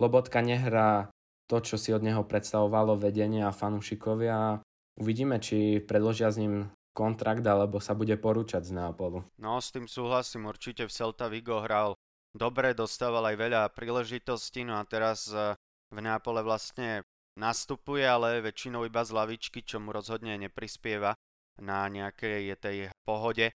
Lobotka 0.00 0.40
nehrá 0.40 1.12
to, 1.50 1.60
čo 1.60 1.76
si 1.76 1.92
od 1.92 2.00
neho 2.00 2.24
predstavovalo 2.24 2.96
vedenie 2.96 3.44
a 3.44 3.52
fanúšikovia. 3.52 4.64
Uvidíme, 4.96 5.36
či 5.40 5.84
predložia 5.84 6.32
s 6.32 6.40
ním 6.40 6.72
kontrakt 6.92 7.44
alebo 7.44 7.80
sa 7.80 7.96
bude 7.96 8.16
porúčať 8.20 8.68
z 8.68 8.76
Neapolu. 8.76 9.24
No 9.40 9.60
s 9.60 9.72
tým 9.72 9.88
súhlasím, 9.88 10.48
určite 10.48 10.84
v 10.84 10.92
Celta 10.92 11.28
Vigo 11.28 11.60
hral 11.64 11.96
dobre, 12.36 12.76
dostával 12.76 13.32
aj 13.32 13.36
veľa 13.36 13.62
príležitostí, 13.72 14.64
no 14.64 14.76
a 14.76 14.84
teraz 14.84 15.28
eh, 15.32 15.56
v 15.92 15.98
Neapole 16.00 16.44
vlastne 16.44 17.04
nastupuje, 17.36 18.04
ale 18.04 18.44
väčšinou 18.44 18.84
iba 18.84 19.00
z 19.04 19.12
lavičky, 19.16 19.64
čo 19.64 19.80
mu 19.80 19.92
rozhodne 19.92 20.36
neprispieva 20.36 21.16
na 21.60 21.88
nejakej 21.88 22.56
tej 22.60 22.92
pohode. 23.04 23.52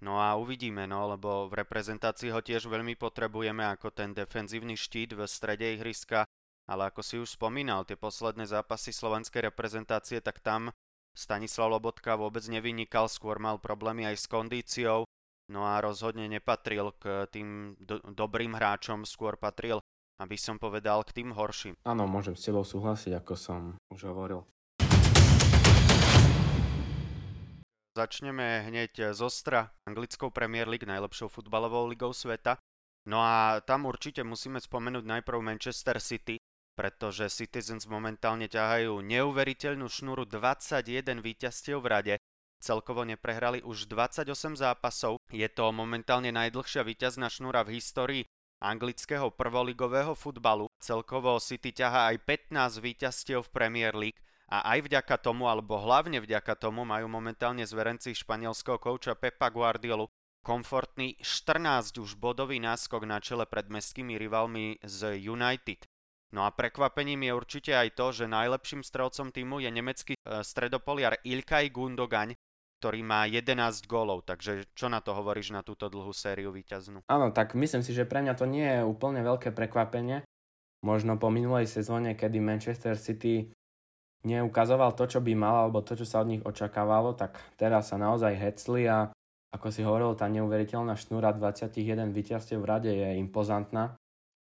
No 0.00 0.16
a 0.16 0.32
uvidíme, 0.40 0.88
no, 0.88 1.12
lebo 1.12 1.52
v 1.52 1.60
reprezentácii 1.60 2.32
ho 2.32 2.40
tiež 2.40 2.72
veľmi 2.72 2.96
potrebujeme 2.96 3.68
ako 3.68 3.92
ten 3.92 4.16
defenzívny 4.16 4.72
štít 4.72 5.12
v 5.12 5.28
strede 5.28 5.76
ihriska, 5.76 6.24
ale 6.64 6.88
ako 6.88 7.00
si 7.04 7.20
už 7.20 7.36
spomínal, 7.36 7.84
tie 7.84 8.00
posledné 8.00 8.48
zápasy 8.48 8.96
slovenskej 8.96 9.52
reprezentácie, 9.52 10.24
tak 10.24 10.40
tam 10.40 10.72
Stanislav 11.12 11.68
Lobotka 11.68 12.16
vôbec 12.16 12.40
nevynikal, 12.48 13.12
skôr 13.12 13.36
mal 13.36 13.60
problémy 13.60 14.08
aj 14.08 14.16
s 14.24 14.26
kondíciou. 14.30 15.04
no 15.50 15.66
a 15.66 15.82
rozhodne 15.82 16.30
nepatril 16.30 16.94
k 16.94 17.26
tým 17.26 17.74
do- 17.82 17.98
dobrým 18.14 18.54
hráčom, 18.54 19.02
skôr 19.02 19.34
patril, 19.34 19.82
aby 20.22 20.38
som 20.38 20.62
povedal, 20.62 21.02
k 21.02 21.10
tým 21.10 21.34
horším. 21.34 21.74
Áno, 21.82 22.06
môžem 22.06 22.38
s 22.38 22.46
tebou 22.46 22.62
súhlasiť, 22.62 23.18
ako 23.18 23.34
som 23.34 23.60
už 23.90 24.06
hovoril. 24.06 24.46
Začneme 28.00 28.64
hneď 28.64 29.12
z 29.12 29.20
Ostra, 29.20 29.76
anglickou 29.84 30.32
Premier 30.32 30.64
League, 30.64 30.88
najlepšou 30.88 31.28
futbalovou 31.28 31.84
ligou 31.84 32.16
sveta. 32.16 32.56
No 33.04 33.20
a 33.20 33.60
tam 33.60 33.84
určite 33.84 34.24
musíme 34.24 34.56
spomenúť 34.56 35.04
najprv 35.04 35.36
Manchester 35.44 36.00
City, 36.00 36.40
pretože 36.72 37.28
Citizens 37.28 37.84
momentálne 37.84 38.48
ťahajú 38.48 39.04
neuveriteľnú 39.04 39.84
šnúru 39.84 40.24
21 40.24 41.20
víťazstiev 41.20 41.76
v 41.76 41.86
rade. 41.92 42.14
Celkovo 42.56 43.04
neprehrali 43.04 43.60
už 43.60 43.84
28 43.84 44.32
zápasov. 44.56 45.20
Je 45.28 45.48
to 45.52 45.68
momentálne 45.68 46.32
najdlhšia 46.32 46.80
víťazná 46.80 47.28
šnúra 47.28 47.68
v 47.68 47.84
histórii 47.84 48.24
anglického 48.64 49.28
prvoligového 49.28 50.16
futbalu. 50.16 50.72
Celkovo 50.80 51.36
City 51.36 51.76
ťaha 51.76 52.16
aj 52.16 52.48
15 52.48 52.80
víťazstiev 52.80 53.44
v 53.44 53.52
Premier 53.52 53.92
League 53.92 54.24
a 54.50 54.74
aj 54.74 54.90
vďaka 54.90 55.16
tomu, 55.22 55.46
alebo 55.46 55.78
hlavne 55.78 56.18
vďaka 56.18 56.58
tomu 56.58 56.82
majú 56.82 57.06
momentálne 57.06 57.62
zverenci 57.62 58.18
španielského 58.18 58.82
kouča 58.82 59.14
Pepa 59.14 59.46
Guardiolu 59.46 60.10
komfortný 60.42 61.14
14 61.22 62.00
už 62.02 62.18
bodový 62.18 62.58
náskok 62.58 63.06
na 63.06 63.22
čele 63.22 63.46
pred 63.46 63.70
mestskými 63.70 64.18
rivalmi 64.18 64.80
z 64.82 65.20
United. 65.22 65.86
No 66.30 66.46
a 66.46 66.54
prekvapením 66.54 67.26
je 67.26 67.32
určite 67.34 67.72
aj 67.74 67.94
to, 67.98 68.06
že 68.14 68.30
najlepším 68.30 68.86
strelcom 68.86 69.34
týmu 69.34 69.62
je 69.62 69.70
nemecký 69.70 70.14
e, 70.14 70.20
stredopoliar 70.46 71.18
Ilkay 71.26 71.74
Gundogan, 71.74 72.38
ktorý 72.78 73.02
má 73.02 73.26
11 73.26 73.84
gólov, 73.90 74.24
takže 74.24 74.70
čo 74.72 74.86
na 74.86 75.02
to 75.02 75.12
hovoríš 75.12 75.50
na 75.52 75.66
túto 75.66 75.90
dlhú 75.90 76.14
sériu 76.14 76.54
víťaznú? 76.54 77.02
Áno, 77.10 77.34
tak 77.34 77.58
myslím 77.58 77.82
si, 77.82 77.92
že 77.92 78.06
pre 78.06 78.22
mňa 78.22 78.34
to 78.38 78.46
nie 78.46 78.64
je 78.64 78.80
úplne 78.86 79.20
veľké 79.26 79.50
prekvapenie. 79.52 80.22
Možno 80.80 81.20
po 81.20 81.28
minulej 81.28 81.68
sezóne, 81.68 82.16
kedy 82.16 82.40
Manchester 82.40 82.96
City 82.96 83.52
neukazoval 84.24 84.92
to, 84.92 85.08
čo 85.08 85.20
by 85.24 85.32
mal, 85.32 85.66
alebo 85.66 85.80
to, 85.80 85.96
čo 85.96 86.04
sa 86.04 86.20
od 86.20 86.30
nich 86.30 86.42
očakávalo, 86.44 87.16
tak 87.16 87.40
teraz 87.56 87.92
sa 87.92 87.96
naozaj 87.96 88.36
hecli 88.36 88.84
a 88.88 89.08
ako 89.50 89.66
si 89.74 89.82
hovoril, 89.82 90.14
tá 90.14 90.30
neuveriteľná 90.30 90.94
šnúra 90.94 91.34
21 91.34 92.14
víťazstiev 92.14 92.62
v 92.62 92.68
rade 92.70 92.90
je 92.94 93.18
impozantná. 93.18 93.98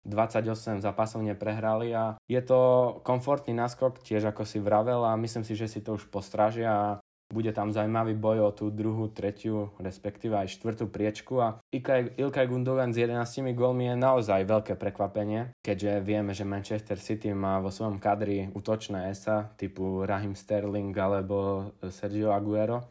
28 0.06 0.86
zápasov 0.86 1.26
neprehrali 1.26 1.90
a 1.90 2.14
je 2.30 2.38
to 2.46 3.02
komfortný 3.02 3.58
náskok, 3.58 4.06
tiež 4.06 4.30
ako 4.30 4.46
si 4.46 4.62
vravel 4.62 5.02
a 5.02 5.18
myslím 5.18 5.42
si, 5.42 5.58
že 5.58 5.66
si 5.66 5.82
to 5.82 5.98
už 5.98 6.14
postrážia 6.14 6.70
a 6.70 6.90
bude 7.34 7.50
tam 7.52 7.74
zaujímavý 7.74 8.14
boj 8.14 8.38
o 8.46 8.52
tú 8.54 8.70
druhú, 8.70 9.10
tretiu, 9.10 9.74
respektíve 9.82 10.38
aj 10.38 10.54
štvrtú 10.56 10.86
priečku 10.90 11.42
a 11.42 11.58
Ilkay 11.74 12.46
Gundogan 12.46 12.94
s 12.94 13.02
11 13.02 13.58
gólmi 13.58 13.90
je 13.90 13.96
naozaj 13.98 14.46
veľké 14.46 14.74
prekvapenie, 14.78 15.58
keďže 15.66 16.06
vieme, 16.06 16.38
že 16.38 16.46
Manchester 16.46 17.02
City 17.02 17.34
má 17.34 17.58
vo 17.58 17.74
svojom 17.74 17.98
kadri 17.98 18.54
útočné 18.54 19.10
esa 19.10 19.50
typu 19.58 20.06
Raheem 20.06 20.38
Sterling 20.38 20.94
alebo 20.94 21.70
Sergio 21.90 22.30
Aguero. 22.30 22.86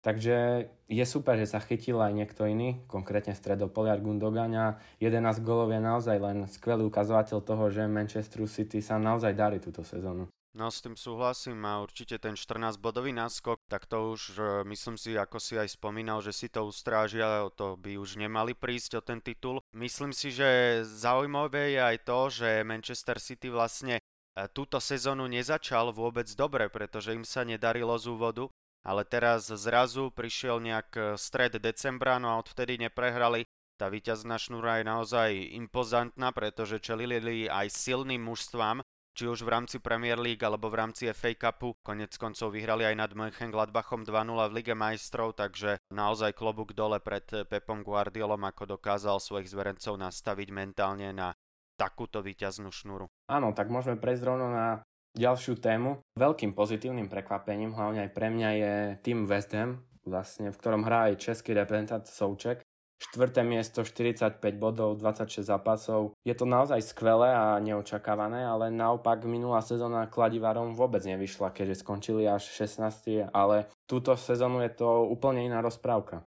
Takže 0.00 0.64
je 0.88 1.04
super, 1.04 1.36
že 1.36 1.44
sa 1.44 1.60
chytil 1.60 2.00
aj 2.00 2.16
niekto 2.16 2.48
iný, 2.48 2.80
konkrétne 2.88 3.36
stredopoliar 3.36 4.00
Gundogan 4.00 4.48
a 4.56 4.66
11 4.96 5.44
golov 5.44 5.68
je 5.68 5.76
naozaj 5.76 6.16
len 6.16 6.48
skvelý 6.48 6.88
ukazovateľ 6.88 7.38
toho, 7.44 7.68
že 7.68 7.84
Manchester 7.84 8.48
City 8.48 8.80
sa 8.80 8.96
naozaj 8.96 9.36
darí 9.36 9.60
túto 9.60 9.84
sezónu. 9.84 10.24
No 10.50 10.66
s 10.66 10.82
tým 10.82 10.98
súhlasím 10.98 11.62
a 11.62 11.78
určite 11.78 12.18
ten 12.18 12.34
14-bodový 12.34 13.14
náskok, 13.14 13.62
tak 13.70 13.86
to 13.86 14.18
už 14.18 14.34
myslím 14.66 14.98
si, 14.98 15.14
ako 15.14 15.38
si 15.38 15.54
aj 15.54 15.78
spomínal, 15.78 16.18
že 16.18 16.34
si 16.34 16.50
to 16.50 16.66
ustrážia, 16.66 17.46
to 17.54 17.78
by 17.78 17.94
už 17.94 18.18
nemali 18.18 18.58
prísť 18.58 18.98
o 18.98 19.02
ten 19.02 19.22
titul. 19.22 19.62
Myslím 19.70 20.10
si, 20.10 20.34
že 20.34 20.82
zaujímavé 20.82 21.78
je 21.78 21.80
aj 21.94 21.98
to, 22.02 22.18
že 22.34 22.66
Manchester 22.66 23.22
City 23.22 23.46
vlastne 23.46 24.02
e, 24.02 24.02
túto 24.50 24.82
sezónu 24.82 25.30
nezačal 25.30 25.94
vôbec 25.94 26.26
dobre, 26.34 26.66
pretože 26.66 27.14
im 27.14 27.22
sa 27.22 27.46
nedarilo 27.46 27.94
z 27.94 28.10
úvodu, 28.10 28.50
ale 28.82 29.06
teraz 29.06 29.46
zrazu 29.54 30.10
prišiel 30.10 30.58
nejak 30.58 30.90
e, 30.98 31.02
stred 31.14 31.62
decembra, 31.62 32.18
no 32.18 32.26
a 32.26 32.42
odvtedy 32.42 32.74
neprehrali. 32.74 33.46
Tá 33.78 33.86
víťazná 33.86 34.34
šnúra 34.34 34.82
je 34.82 34.90
naozaj 34.90 35.30
impozantná, 35.62 36.34
pretože 36.34 36.82
čelili 36.82 37.46
aj 37.46 37.70
silným 37.70 38.26
mužstvám, 38.26 38.82
či 39.14 39.26
už 39.26 39.42
v 39.42 39.52
rámci 39.52 39.76
Premier 39.82 40.16
League 40.16 40.42
alebo 40.42 40.70
v 40.70 40.80
rámci 40.80 41.10
FA 41.10 41.34
Cupu. 41.34 41.76
Konec 41.82 42.14
koncov 42.16 42.54
vyhrali 42.54 42.86
aj 42.86 42.96
nad 42.96 43.10
Mönchengladbachom 43.14 44.06
2-0 44.06 44.50
v 44.50 44.56
Lige 44.56 44.74
majstrov, 44.74 45.34
takže 45.34 45.78
naozaj 45.90 46.34
klobúk 46.34 46.72
dole 46.72 47.02
pred 47.02 47.26
Pepom 47.46 47.82
Guardiolom, 47.82 48.40
ako 48.46 48.78
dokázal 48.78 49.18
svojich 49.18 49.50
zverencov 49.50 49.98
nastaviť 49.98 50.48
mentálne 50.54 51.10
na 51.10 51.34
takúto 51.80 52.20
víťaznú 52.20 52.68
šnúru. 52.68 53.08
Áno, 53.32 53.56
tak 53.56 53.72
môžeme 53.72 53.96
prejsť 53.96 54.22
rovno 54.28 54.52
na 54.52 54.84
ďalšiu 55.16 55.58
tému. 55.58 56.04
Veľkým 56.14 56.52
pozitívnym 56.52 57.08
prekvapením, 57.08 57.72
hlavne 57.72 58.06
aj 58.06 58.10
pre 58.12 58.28
mňa, 58.28 58.48
je 58.54 58.74
tým 59.00 59.24
West 59.24 59.56
Ham, 59.56 59.82
vlastne, 60.04 60.52
v 60.52 60.60
ktorom 60.60 60.84
hrá 60.86 61.10
aj 61.10 61.18
český 61.18 61.56
reprezentant 61.56 62.04
Souček. 62.04 62.62
Štvrté 63.00 63.40
miesto, 63.40 63.80
45 63.80 64.36
bodov, 64.60 65.00
26 65.00 65.40
zápasov. 65.40 66.12
Je 66.20 66.36
to 66.36 66.44
naozaj 66.44 66.84
skvelé 66.84 67.32
a 67.32 67.56
neočakávané, 67.56 68.44
ale 68.44 68.68
naopak 68.68 69.24
minulá 69.24 69.64
sezóna 69.64 70.04
Kladivarom 70.04 70.76
vôbec 70.76 71.00
nevyšla, 71.08 71.48
keďže 71.56 71.80
skončili 71.80 72.28
až 72.28 72.44
16. 72.52 73.32
Ale 73.32 73.72
túto 73.88 74.12
sezónu 74.20 74.60
je 74.60 74.72
to 74.76 75.08
úplne 75.08 75.48
iná 75.48 75.64
rozprávka. 75.64 76.28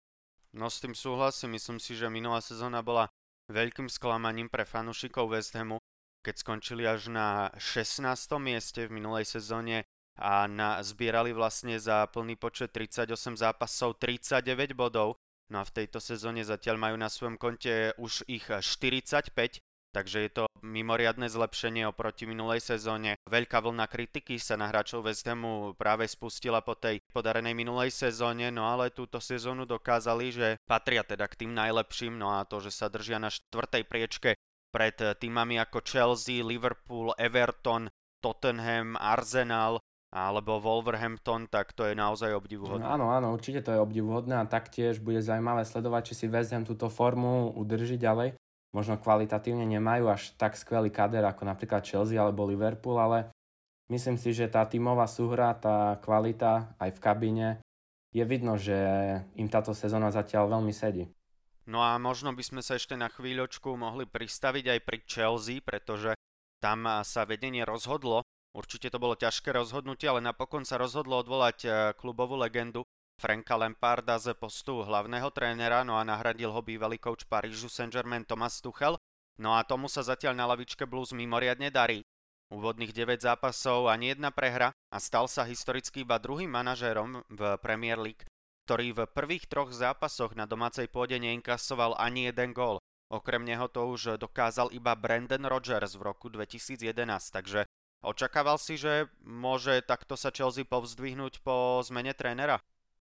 No 0.57 0.73
s 0.73 0.81
tým 0.81 0.97
súhlasím, 0.97 1.61
myslím 1.61 1.77
si, 1.77 1.93
že 1.93 2.09
minulá 2.09 2.41
sezóna 2.41 2.81
bola 2.81 3.13
veľkým 3.53 3.93
sklamaním 3.93 4.49
pre 4.49 4.65
fanúšikov 4.65 5.37
West 5.37 5.53
Hamu, 5.53 5.77
keď 6.25 6.35
skončili 6.41 6.89
až 6.89 7.13
na 7.13 7.53
16. 7.61 8.09
mieste 8.41 8.89
v 8.89 8.97
minulej 8.97 9.29
sezóne 9.29 9.85
a 10.17 10.49
na, 10.49 10.81
zbierali 10.81 11.35
vlastne 11.37 11.77
za 11.77 12.07
plný 12.09 12.41
počet 12.41 12.73
38 12.73 13.37
zápasov 13.37 14.01
39 14.01 14.73
bodov 14.73 15.21
No 15.53 15.61
a 15.61 15.65
v 15.69 15.75
tejto 15.83 16.01
sezóne 16.01 16.41
zatiaľ 16.41 16.81
majú 16.81 16.97
na 16.97 17.13
svojom 17.13 17.37
konte 17.37 17.93
už 18.01 18.25
ich 18.31 18.49
45, 18.49 19.35
takže 19.95 20.19
je 20.27 20.31
to 20.33 20.45
mimoriadne 20.65 21.29
zlepšenie 21.31 21.87
oproti 21.87 22.27
minulej 22.27 22.65
sezóne. 22.65 23.21
Veľká 23.29 23.61
vlna 23.63 23.87
kritiky 23.87 24.41
sa 24.41 24.57
na 24.57 24.73
hráčov 24.73 25.07
West 25.07 25.29
Hamu 25.29 25.77
práve 25.79 26.09
spustila 26.09 26.65
po 26.65 26.75
tej 26.75 26.99
podarenej 27.13 27.55
minulej 27.55 27.93
sezóne, 27.93 28.51
no 28.51 28.67
ale 28.67 28.91
túto 28.91 29.23
sezónu 29.23 29.69
dokázali, 29.69 30.27
že 30.33 30.49
patria 30.67 31.07
teda 31.07 31.29
k 31.31 31.47
tým 31.47 31.53
najlepším, 31.55 32.19
no 32.19 32.35
a 32.35 32.49
to, 32.49 32.59
že 32.65 32.75
sa 32.75 32.91
držia 32.91 33.21
na 33.21 33.31
štvrtej 33.31 33.85
priečke 33.87 34.31
pred 34.75 34.97
týmami 34.99 35.63
ako 35.63 35.87
Chelsea, 35.87 36.43
Liverpool, 36.43 37.15
Everton, 37.15 37.87
Tottenham, 38.19 38.99
Arsenal, 38.99 39.79
alebo 40.15 40.63
Wolverhampton, 40.63 41.51
tak 41.51 41.75
to 41.75 41.91
je 41.91 41.99
naozaj 41.99 42.31
obdivuhodné. 42.39 42.87
áno, 42.87 43.11
áno, 43.11 43.35
určite 43.35 43.67
to 43.67 43.75
je 43.75 43.83
obdivuhodné 43.83 44.39
a 44.39 44.47
taktiež 44.47 45.03
bude 45.03 45.19
zaujímavé 45.19 45.67
sledovať, 45.67 46.15
či 46.15 46.15
si 46.15 46.27
West 46.31 46.55
Ham 46.55 46.63
túto 46.63 46.87
formu 46.87 47.51
udrží 47.59 47.99
ďalej. 47.99 48.39
Možno 48.71 48.95
kvalitatívne 48.95 49.67
nemajú 49.67 50.07
až 50.07 50.31
tak 50.39 50.55
skvelý 50.55 50.95
kader 50.95 51.27
ako 51.27 51.51
napríklad 51.51 51.83
Chelsea 51.83 52.15
alebo 52.15 52.47
Liverpool, 52.47 52.95
ale 53.03 53.35
myslím 53.91 54.15
si, 54.15 54.31
že 54.31 54.47
tá 54.47 54.63
tímová 54.63 55.11
súhra, 55.11 55.51
tá 55.59 55.99
kvalita 55.99 56.79
aj 56.79 56.95
v 56.95 57.03
kabíne, 57.03 57.49
je 58.15 58.23
vidno, 58.23 58.55
že 58.55 58.79
im 59.35 59.51
táto 59.51 59.75
sezóna 59.75 60.15
zatiaľ 60.15 60.47
veľmi 60.59 60.71
sedí. 60.71 61.11
No 61.67 61.83
a 61.83 61.99
možno 61.99 62.31
by 62.31 62.43
sme 62.47 62.63
sa 62.63 62.79
ešte 62.79 62.95
na 62.95 63.11
chvíľočku 63.11 63.75
mohli 63.75 64.07
pristaviť 64.07 64.79
aj 64.79 64.81
pri 64.87 64.99
Chelsea, 65.11 65.59
pretože 65.59 66.15
tam 66.63 66.87
sa 67.03 67.27
vedenie 67.27 67.67
rozhodlo, 67.67 68.23
Určite 68.55 68.87
to 68.87 69.03
bolo 69.03 69.19
ťažké 69.19 69.51
rozhodnutie, 69.51 70.07
ale 70.07 70.23
napokon 70.23 70.63
sa 70.63 70.79
rozhodlo 70.79 71.19
odvolať 71.19 71.59
e, 71.67 71.69
klubovú 71.99 72.39
legendu 72.39 72.87
Franka 73.19 73.59
Lamparda 73.59 74.19
z 74.23 74.31
postu 74.39 74.83
hlavného 74.87 75.27
trénera, 75.35 75.83
no 75.83 75.99
a 75.99 76.07
nahradil 76.07 76.55
ho 76.55 76.63
bývalý 76.63 77.03
coach 77.03 77.27
Parížu 77.27 77.67
Saint-Germain 77.67 78.23
Thomas 78.23 78.63
Tuchel. 78.63 78.95
No 79.43 79.59
a 79.59 79.67
tomu 79.67 79.91
sa 79.91 80.07
zatiaľ 80.07 80.39
na 80.39 80.47
lavičke 80.47 80.87
Blues 80.87 81.11
mimoriadne 81.11 81.75
darí. 81.75 82.07
Úvodných 82.55 82.95
9 82.95 83.27
zápasov 83.27 83.91
ani 83.91 84.15
jedna 84.15 84.31
prehra 84.31 84.71
a 84.71 84.99
stal 85.03 85.27
sa 85.27 85.43
historicky 85.43 86.07
iba 86.07 86.23
druhým 86.23 86.51
manažérom 86.51 87.27
v 87.27 87.41
Premier 87.59 87.99
League, 87.99 88.23
ktorý 88.71 88.95
v 88.95 89.01
prvých 89.11 89.51
troch 89.51 89.75
zápasoch 89.75 90.39
na 90.39 90.47
domácej 90.47 90.87
pôde 90.87 91.19
neinkasoval 91.19 91.99
ani 91.99 92.31
jeden 92.31 92.55
gól. 92.55 92.79
Okrem 93.11 93.43
neho 93.43 93.67
to 93.67 93.91
už 93.91 94.23
dokázal 94.23 94.71
iba 94.71 94.95
Brandon 94.95 95.43
Rodgers 95.43 95.99
v 95.99 96.07
roku 96.07 96.31
2011, 96.31 96.95
takže 97.35 97.67
Očakával 98.05 98.61
si, 98.61 98.77
že 98.77 99.09
môže 99.25 99.81
takto 99.81 100.13
sa 100.13 100.29
Chelsea 100.29 100.69
povzdvihnúť 100.69 101.41
po 101.41 101.81
zmene 101.81 102.13
trénera? 102.13 102.61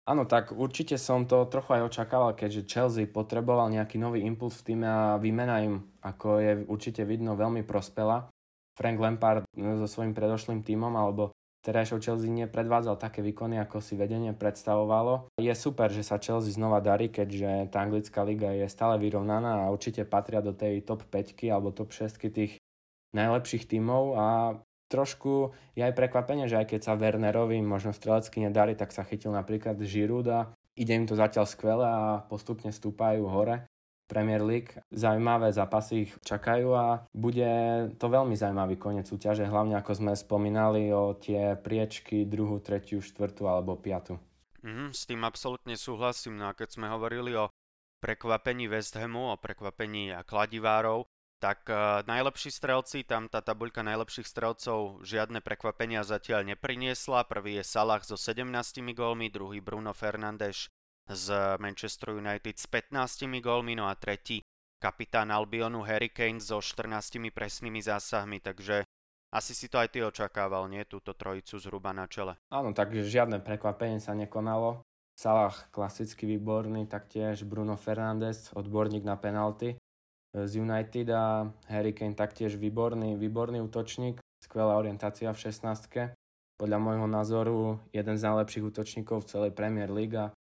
Áno, 0.10 0.26
tak 0.26 0.50
určite 0.50 0.98
som 0.98 1.30
to 1.30 1.46
trochu 1.46 1.78
aj 1.78 1.94
očakával, 1.94 2.34
keďže 2.34 2.66
Chelsea 2.66 3.06
potreboval 3.06 3.70
nejaký 3.70 4.02
nový 4.02 4.26
impuls 4.26 4.58
v 4.58 4.74
týme 4.74 4.90
a 4.90 5.22
výmena 5.22 5.62
im, 5.62 5.86
ako 6.02 6.42
je 6.42 6.52
určite 6.66 7.06
vidno, 7.06 7.38
veľmi 7.38 7.62
prospela. 7.62 8.26
Frank 8.74 8.98
Lampard 8.98 9.46
so 9.54 9.86
svojím 9.86 10.18
predošlým 10.18 10.66
týmom 10.66 10.90
alebo 10.98 11.30
terajšou 11.62 12.02
Chelsea 12.02 12.32
nepredvádzal 12.32 12.98
také 12.98 13.22
výkony, 13.22 13.62
ako 13.62 13.86
si 13.86 13.94
vedenie 13.94 14.34
predstavovalo. 14.34 15.30
Je 15.38 15.54
super, 15.54 15.94
že 15.94 16.02
sa 16.02 16.18
Chelsea 16.18 16.58
znova 16.58 16.82
darí, 16.82 17.14
keďže 17.14 17.70
tá 17.70 17.86
anglická 17.86 18.26
liga 18.26 18.50
je 18.56 18.66
stále 18.66 18.98
vyrovnaná 18.98 19.68
a 19.68 19.72
určite 19.72 20.08
patria 20.10 20.42
do 20.42 20.58
tej 20.58 20.82
top 20.82 21.06
5 21.06 21.38
alebo 21.54 21.70
top 21.70 21.94
6 21.94 22.18
tých 22.34 22.58
najlepších 23.14 23.70
tímov 23.70 24.04
a 24.18 24.26
trošku 24.90 25.54
je 25.78 25.86
aj 25.86 25.94
prekvapenie, 25.94 26.50
že 26.50 26.60
aj 26.60 26.76
keď 26.76 26.82
sa 26.82 26.98
Wernerovi 26.98 27.62
možno 27.62 27.94
strelecky 27.94 28.42
nedarí, 28.44 28.74
tak 28.74 28.90
sa 28.90 29.06
chytil 29.06 29.32
napríklad 29.32 29.78
Giroud 29.80 30.28
a 30.28 30.40
ide 30.74 30.98
im 30.98 31.06
to 31.06 31.14
zatiaľ 31.14 31.46
skvele 31.46 31.86
a 31.86 32.26
postupne 32.26 32.74
stúpajú 32.74 33.30
hore. 33.30 33.70
Premier 34.10 34.42
League. 34.42 34.74
Zaujímavé 34.90 35.54
zápasy 35.54 36.10
ich 36.10 36.12
čakajú 36.26 36.74
a 36.74 37.06
bude 37.14 37.46
to 38.02 38.10
veľmi 38.10 38.34
zaujímavý 38.34 38.82
koniec 38.82 39.06
súťaže, 39.06 39.46
hlavne 39.46 39.78
ako 39.78 40.02
sme 40.02 40.18
spomínali 40.18 40.90
o 40.90 41.14
tie 41.14 41.54
priečky 41.54 42.26
druhú, 42.26 42.58
tretiu, 42.58 43.06
štvrtú 43.06 43.46
alebo 43.46 43.78
piatu. 43.78 44.18
Mm, 44.66 44.92
s 44.92 45.06
tým 45.06 45.22
absolútne 45.22 45.78
súhlasím. 45.78 46.42
No 46.42 46.50
a 46.50 46.58
keď 46.58 46.74
sme 46.74 46.90
hovorili 46.90 47.38
o 47.38 47.54
prekvapení 48.02 48.66
West 48.66 48.98
Hamu, 48.98 49.30
o 49.30 49.38
prekvapení 49.38 50.10
kladivárov, 50.26 51.06
tak 51.40 51.66
uh, 51.72 52.04
najlepší 52.04 52.52
strelci, 52.52 53.08
tam 53.08 53.32
tá 53.32 53.40
tabuľka 53.40 53.80
najlepších 53.80 54.28
strelcov 54.28 55.02
žiadne 55.08 55.40
prekvapenia 55.40 56.04
zatiaľ 56.04 56.44
nepriniesla. 56.54 57.24
Prvý 57.26 57.64
je 57.64 57.66
Salah 57.66 58.04
so 58.04 58.20
17 58.20 58.52
gólmi, 58.92 59.32
druhý 59.32 59.64
Bruno 59.64 59.96
Fernández 59.96 60.68
z 61.08 61.26
Manchester 61.58 62.14
United 62.20 62.60
s 62.60 62.68
15 62.68 63.26
gólmi, 63.40 63.74
no 63.80 63.88
a 63.88 63.96
tretí 63.96 64.44
kapitán 64.84 65.32
Albionu 65.32 65.82
Harry 65.88 66.12
Kane 66.12 66.44
so 66.44 66.60
14 66.60 67.32
presnými 67.32 67.80
zásahmi, 67.82 68.44
takže 68.44 68.84
asi 69.32 69.54
si 69.56 69.72
to 69.72 69.80
aj 69.80 69.90
ty 69.96 70.04
očakával, 70.04 70.68
nie? 70.68 70.84
Túto 70.86 71.16
trojicu 71.16 71.56
zhruba 71.62 71.96
na 71.96 72.10
čele. 72.10 72.36
Áno, 72.52 72.76
takže 72.76 73.06
žiadne 73.06 73.40
prekvapenie 73.40 74.02
sa 74.02 74.18
nekonalo. 74.18 74.82
Salah 75.14 75.54
klasicky 75.72 76.26
výborný, 76.26 76.88
taktiež 76.88 77.44
Bruno 77.44 77.76
Fernández, 77.76 78.50
odborník 78.56 79.04
na 79.04 79.20
penalty 79.20 79.76
z 80.34 80.52
United 80.62 81.10
a 81.10 81.50
Harry 81.70 81.94
Kane 81.94 82.14
taktiež 82.14 82.56
výborný, 82.56 83.18
výborný 83.18 83.62
útočník, 83.66 84.22
skvelá 84.46 84.78
orientácia 84.78 85.34
v 85.34 85.42
16 85.42 86.14
podľa 86.60 86.78
môjho 86.78 87.08
názoru 87.08 87.80
jeden 87.96 88.16
z 88.20 88.26
najlepších 88.28 88.68
útočníkov 88.68 89.24
v 89.24 89.30
celej 89.32 89.52
Premier 89.56 89.88
League 89.88 90.20
a 90.20 90.36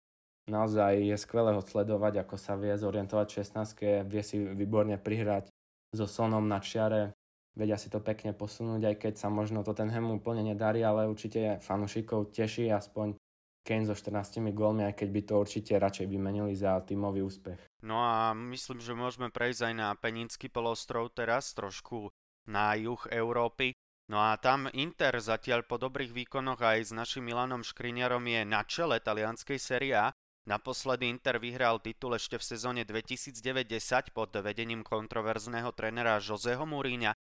naozaj 0.47 1.03
je 1.03 1.17
skvelé 1.19 1.53
ho 1.53 1.61
sledovať, 1.61 2.23
ako 2.23 2.37
sa 2.39 2.55
vie 2.55 2.73
zorientovať 2.79 3.27
v 3.29 3.37
16 3.43 4.09
vie 4.09 4.23
si 4.23 4.39
výborne 4.41 4.95
prihrať 4.97 5.51
so 5.91 6.07
Sonom 6.07 6.47
na 6.47 6.63
čiare, 6.63 7.15
vedia 7.59 7.79
si 7.79 7.91
to 7.91 7.99
pekne 8.03 8.35
posunúť, 8.35 8.83
aj 8.95 8.97
keď 8.99 9.15
sa 9.19 9.29
možno 9.31 9.67
to 9.67 9.75
ten 9.75 9.91
Hem 9.91 10.11
úplne 10.11 10.43
nedarí, 10.43 10.83
ale 10.83 11.11
určite 11.11 11.59
fanúšikov 11.63 12.35
teší 12.35 12.71
aspoň 12.71 13.15
Kane 13.65 13.89
so 13.89 13.97
14 13.97 14.45
gólmi, 14.53 14.85
aj 14.85 15.01
keď 15.01 15.09
by 15.09 15.21
to 15.25 15.35
určite 15.41 15.73
radšej 15.81 16.07
vymenili 16.07 16.53
za 16.53 16.77
tímový 16.85 17.25
úspech. 17.25 17.57
No 17.81 18.05
a 18.05 18.37
myslím, 18.37 18.85
že 18.85 18.93
môžeme 18.93 19.33
prejsť 19.33 19.73
aj 19.73 19.75
na 19.75 19.89
Peninský 19.97 20.53
polostrov 20.53 21.11
teraz, 21.17 21.57
trošku 21.57 22.13
na 22.45 22.77
juh 22.77 23.01
Európy. 23.09 23.73
No 24.13 24.21
a 24.21 24.37
tam 24.37 24.69
Inter 24.77 25.17
zatiaľ 25.17 25.65
po 25.65 25.81
dobrých 25.81 26.13
výkonoch 26.13 26.61
aj 26.61 26.79
s 26.85 26.93
našim 26.93 27.25
Milanom 27.25 27.65
Škriňarom 27.65 28.21
je 28.29 28.41
na 28.45 28.61
čele 28.69 29.01
talianskej 29.01 29.57
série 29.57 29.97
A 29.97 30.13
Naposledy 30.45 31.09
Inter 31.09 31.41
vyhral 31.41 31.81
titul 31.81 32.21
ešte 32.21 32.37
v 32.37 32.45
sezóne 32.45 32.83
2090 32.85 34.13
pod 34.13 34.29
vedením 34.45 34.85
kontroverzného 34.85 35.73
trénera 35.73 36.21
Joseho 36.21 36.69
Mourinha. 36.69 37.17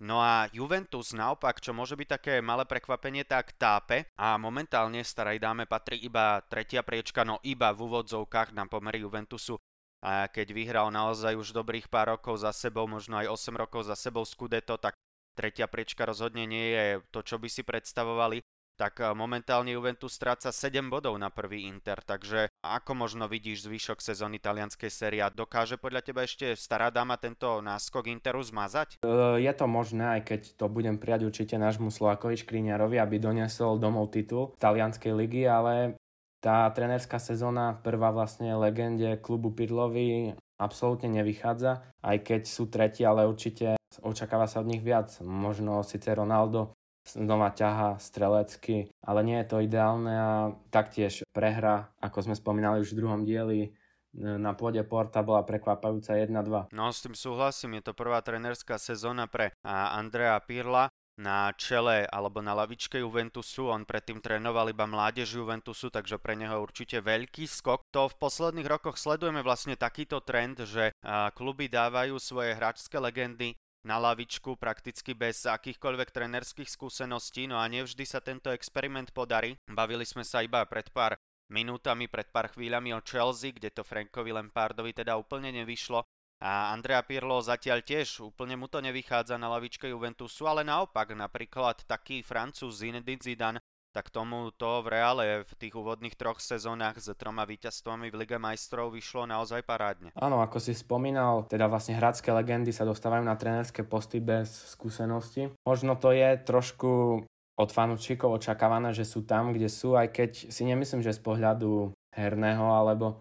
No 0.00 0.16
a 0.24 0.48
Juventus 0.56 1.12
naopak, 1.12 1.60
čo 1.60 1.76
môže 1.76 1.92
byť 1.92 2.08
také 2.08 2.34
malé 2.40 2.64
prekvapenie, 2.64 3.28
tak 3.28 3.52
tápe 3.60 4.08
a 4.16 4.40
momentálne 4.40 5.04
starej 5.04 5.36
dáme 5.36 5.68
patrí 5.68 6.00
iba 6.00 6.40
tretia 6.48 6.80
priečka, 6.80 7.20
no 7.20 7.36
iba 7.44 7.68
v 7.76 7.84
úvodzovkách 7.84 8.56
na 8.56 8.64
pomery 8.64 9.04
Juventusu. 9.04 9.60
A 10.00 10.32
keď 10.32 10.56
vyhral 10.56 10.88
naozaj 10.88 11.36
už 11.36 11.52
dobrých 11.52 11.92
pár 11.92 12.16
rokov 12.16 12.40
za 12.40 12.56
sebou, 12.56 12.88
možno 12.88 13.20
aj 13.20 13.28
8 13.28 13.60
rokov 13.60 13.84
za 13.84 13.92
sebou 13.92 14.24
Scudetto, 14.24 14.80
tak 14.80 14.96
tretia 15.36 15.68
priečka 15.68 16.08
rozhodne 16.08 16.48
nie 16.48 16.72
je 16.72 17.04
to, 17.12 17.20
čo 17.20 17.36
by 17.36 17.52
si 17.52 17.60
predstavovali 17.60 18.40
tak 18.80 19.04
eh, 19.04 19.12
momentálne 19.12 19.76
Juventus 19.76 20.16
stráca 20.16 20.48
7 20.48 20.88
bodov 20.88 21.20
na 21.20 21.28
prvý 21.28 21.68
Inter, 21.68 22.00
takže 22.00 22.48
ako 22.64 22.96
možno 22.96 23.28
vidíš 23.28 23.68
zvyšok 23.68 24.00
sezóny 24.00 24.40
talianskej 24.40 24.88
série? 24.88 25.20
Dokáže 25.36 25.76
podľa 25.76 26.00
teba 26.00 26.24
ešte 26.24 26.56
stará 26.56 26.88
dáma 26.88 27.20
tento 27.20 27.60
náskok 27.60 28.08
Interu 28.08 28.40
zmazať? 28.40 29.04
Eh, 29.04 29.44
je 29.44 29.52
to 29.52 29.68
možné, 29.68 30.16
aj 30.16 30.22
keď 30.24 30.40
to 30.56 30.72
budem 30.72 30.96
prijať 30.96 31.28
určite 31.28 31.60
nášmu 31.60 31.92
Slovakovi 31.92 32.40
Škriňarovi, 32.40 32.96
aby 32.96 33.20
doniesol 33.20 33.76
domov 33.76 34.16
titul 34.16 34.56
talianskej 34.56 35.12
ligy, 35.12 35.44
ale 35.44 36.00
tá 36.40 36.64
trenerská 36.72 37.20
sezóna, 37.20 37.76
prvá 37.84 38.08
vlastne 38.16 38.56
legende 38.56 39.20
klubu 39.20 39.52
Pirlovi, 39.52 40.32
absolútne 40.56 41.20
nevychádza, 41.20 41.84
aj 42.00 42.16
keď 42.24 42.42
sú 42.48 42.72
tretí, 42.72 43.04
ale 43.04 43.28
určite 43.28 43.76
očakáva 44.00 44.48
sa 44.48 44.64
od 44.64 44.70
nich 44.72 44.80
viac. 44.80 45.12
Možno 45.20 45.84
síce 45.84 46.16
Ronaldo 46.16 46.72
znova 47.14 47.50
ťaha 47.54 47.98
strelecky, 47.98 48.90
ale 49.02 49.20
nie 49.26 49.38
je 49.42 49.48
to 49.50 49.58
ideálne 49.62 50.14
a 50.14 50.32
taktiež 50.70 51.26
prehra, 51.34 51.90
ako 51.98 52.30
sme 52.30 52.34
spomínali 52.38 52.82
už 52.82 52.94
v 52.94 53.00
druhom 53.02 53.22
dieli, 53.26 53.74
na 54.16 54.58
pôde 54.58 54.82
Porta 54.82 55.22
bola 55.22 55.46
prekvapajúca 55.46 56.18
1-2. 56.18 56.74
No 56.74 56.90
s 56.90 57.06
tým 57.06 57.14
súhlasím, 57.14 57.78
je 57.78 57.90
to 57.90 57.94
prvá 57.94 58.18
trenerská 58.18 58.74
sezóna 58.74 59.30
pre 59.30 59.54
Andrea 59.62 60.34
Pirla 60.42 60.90
na 61.20 61.52
čele 61.52 62.08
alebo 62.08 62.40
na 62.40 62.56
lavičke 62.56 62.98
Juventusu. 62.98 63.68
On 63.68 63.84
predtým 63.84 64.24
trénoval 64.24 64.72
iba 64.72 64.88
mládež 64.88 65.36
Juventusu, 65.36 65.92
takže 65.92 66.16
pre 66.16 66.32
neho 66.32 66.58
určite 66.58 66.98
veľký 66.98 67.44
skok. 67.44 67.86
To 67.92 68.08
v 68.08 68.18
posledných 68.18 68.64
rokoch 68.64 68.96
sledujeme 68.96 69.44
vlastne 69.44 69.76
takýto 69.76 70.24
trend, 70.24 70.64
že 70.64 70.96
kluby 71.36 71.68
dávajú 71.68 72.16
svoje 72.16 72.56
hráčské 72.56 72.96
legendy 72.96 73.52
na 73.84 73.96
lavičku 73.96 74.60
prakticky 74.60 75.16
bez 75.16 75.48
akýchkoľvek 75.48 76.12
trenerských 76.12 76.68
skúseností, 76.68 77.48
no 77.48 77.56
a 77.56 77.64
nevždy 77.68 78.04
sa 78.04 78.20
tento 78.20 78.52
experiment 78.52 79.08
podarí. 79.12 79.56
Bavili 79.68 80.04
sme 80.04 80.24
sa 80.26 80.44
iba 80.44 80.60
pred 80.68 80.92
pár 80.92 81.16
minútami, 81.48 82.06
pred 82.06 82.28
pár 82.28 82.52
chvíľami 82.52 82.94
o 82.94 83.00
Chelsea, 83.00 83.56
kde 83.56 83.72
to 83.72 83.82
Frankovi 83.82 84.30
Lempardovi 84.30 84.92
teda 84.92 85.16
úplne 85.16 85.50
nevyšlo. 85.50 86.04
A 86.40 86.72
Andrea 86.72 87.04
Pirlo 87.04 87.36
zatiaľ 87.44 87.84
tiež 87.84 88.24
úplne 88.24 88.56
mu 88.56 88.64
to 88.64 88.80
nevychádza 88.80 89.36
na 89.36 89.52
lavičke 89.52 89.92
Juventusu, 89.92 90.48
ale 90.48 90.64
naopak 90.64 91.12
napríklad 91.12 91.84
taký 91.84 92.24
Francúz 92.24 92.80
Zinedine 92.80 93.20
Zidane 93.20 93.60
tak 93.90 94.10
tomu 94.14 94.54
to 94.54 94.86
v 94.86 94.94
reále 94.94 95.24
v 95.42 95.52
tých 95.58 95.74
úvodných 95.74 96.14
troch 96.14 96.38
sezónach 96.38 96.98
s 96.98 97.10
troma 97.18 97.42
víťazstvami 97.42 98.10
v 98.10 98.18
Lige 98.22 98.38
majstrov 98.38 98.94
vyšlo 98.94 99.26
naozaj 99.26 99.66
parádne. 99.66 100.14
Áno, 100.14 100.38
ako 100.38 100.62
si 100.62 100.78
spomínal, 100.78 101.46
teda 101.50 101.66
vlastne 101.66 101.98
hradské 101.98 102.30
legendy 102.30 102.70
sa 102.70 102.86
dostávajú 102.86 103.26
na 103.26 103.34
trénerské 103.34 103.82
posty 103.82 104.22
bez 104.22 104.50
skúsenosti. 104.74 105.50
Možno 105.66 105.98
to 105.98 106.14
je 106.14 106.38
trošku 106.38 107.22
od 107.60 107.70
fanúčikov 107.74 108.40
očakávané, 108.40 108.94
že 108.96 109.04
sú 109.04 109.26
tam, 109.26 109.52
kde 109.52 109.68
sú, 109.68 109.98
aj 109.98 110.08
keď 110.14 110.30
si 110.48 110.62
nemyslím, 110.64 111.04
že 111.04 111.12
z 111.12 111.20
pohľadu 111.20 111.92
herného 112.14 112.66
alebo 112.72 113.20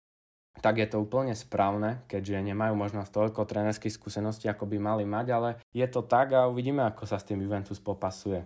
tak 0.59 0.79
je 0.79 0.87
to 0.91 0.99
úplne 0.99 1.31
správne, 1.35 2.03
keďže 2.11 2.43
nemajú 2.51 2.75
možnosť 2.75 3.09
toľko 3.15 3.47
trénerských 3.47 3.95
skúseností, 3.95 4.51
ako 4.51 4.67
by 4.67 4.77
mali 4.79 5.03
mať, 5.07 5.27
ale 5.31 5.49
je 5.71 5.87
to 5.87 6.03
tak 6.03 6.35
a 6.35 6.51
uvidíme, 6.51 6.83
ako 6.83 7.07
sa 7.07 7.15
s 7.15 7.27
tým 7.27 7.39
Juventus 7.39 7.79
popasuje. 7.79 8.43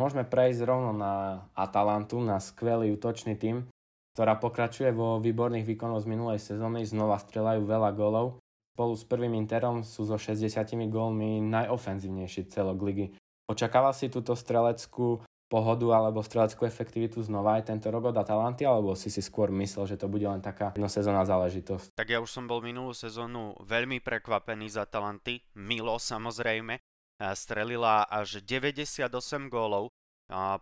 Môžeme 0.00 0.24
prejsť 0.24 0.64
rovno 0.64 0.96
na 0.96 1.44
Atalantu, 1.52 2.24
na 2.24 2.40
skvelý 2.40 2.96
útočný 2.96 3.36
tým, 3.36 3.68
ktorá 4.16 4.40
pokračuje 4.40 4.96
vo 4.96 5.20
výborných 5.20 5.68
výkonoch 5.68 6.00
z 6.00 6.08
minulej 6.08 6.40
sezóny, 6.40 6.88
znova 6.88 7.20
strelajú 7.20 7.68
veľa 7.68 7.92
gólov. 7.92 8.40
Spolu 8.72 8.96
s 8.96 9.04
prvým 9.04 9.36
Interom 9.36 9.84
sú 9.84 10.08
so 10.08 10.16
60 10.16 10.56
gólmi 10.88 11.44
najofenzívnejší 11.44 12.48
celok 12.48 12.80
ligy. 12.80 13.12
Očakával 13.44 13.92
si 13.92 14.08
túto 14.08 14.32
streleckú 14.32 15.20
pohodu 15.52 15.92
alebo 15.92 16.24
streleckú 16.24 16.64
efektivitu 16.64 17.20
znova 17.20 17.60
aj 17.60 17.68
tento 17.68 17.92
rok 17.92 18.08
od 18.08 18.16
Atalanty, 18.16 18.64
alebo 18.64 18.96
si 18.96 19.12
si 19.12 19.20
skôr 19.20 19.52
myslel, 19.52 19.84
že 19.84 20.00
to 20.00 20.08
bude 20.08 20.24
len 20.24 20.40
taká 20.40 20.72
jednosezónna 20.72 21.28
záležitosť? 21.28 21.92
Tak 21.92 22.08
ja 22.08 22.24
už 22.24 22.30
som 22.30 22.48
bol 22.48 22.64
minulú 22.64 22.96
sezónu 22.96 23.52
veľmi 23.68 24.00
prekvapený 24.00 24.72
z 24.72 24.80
Atalanty, 24.80 25.44
milo 25.60 26.00
samozrejme, 26.00 26.80
strelila 27.36 28.08
až 28.08 28.40
98 28.40 29.12
gólov, 29.52 29.92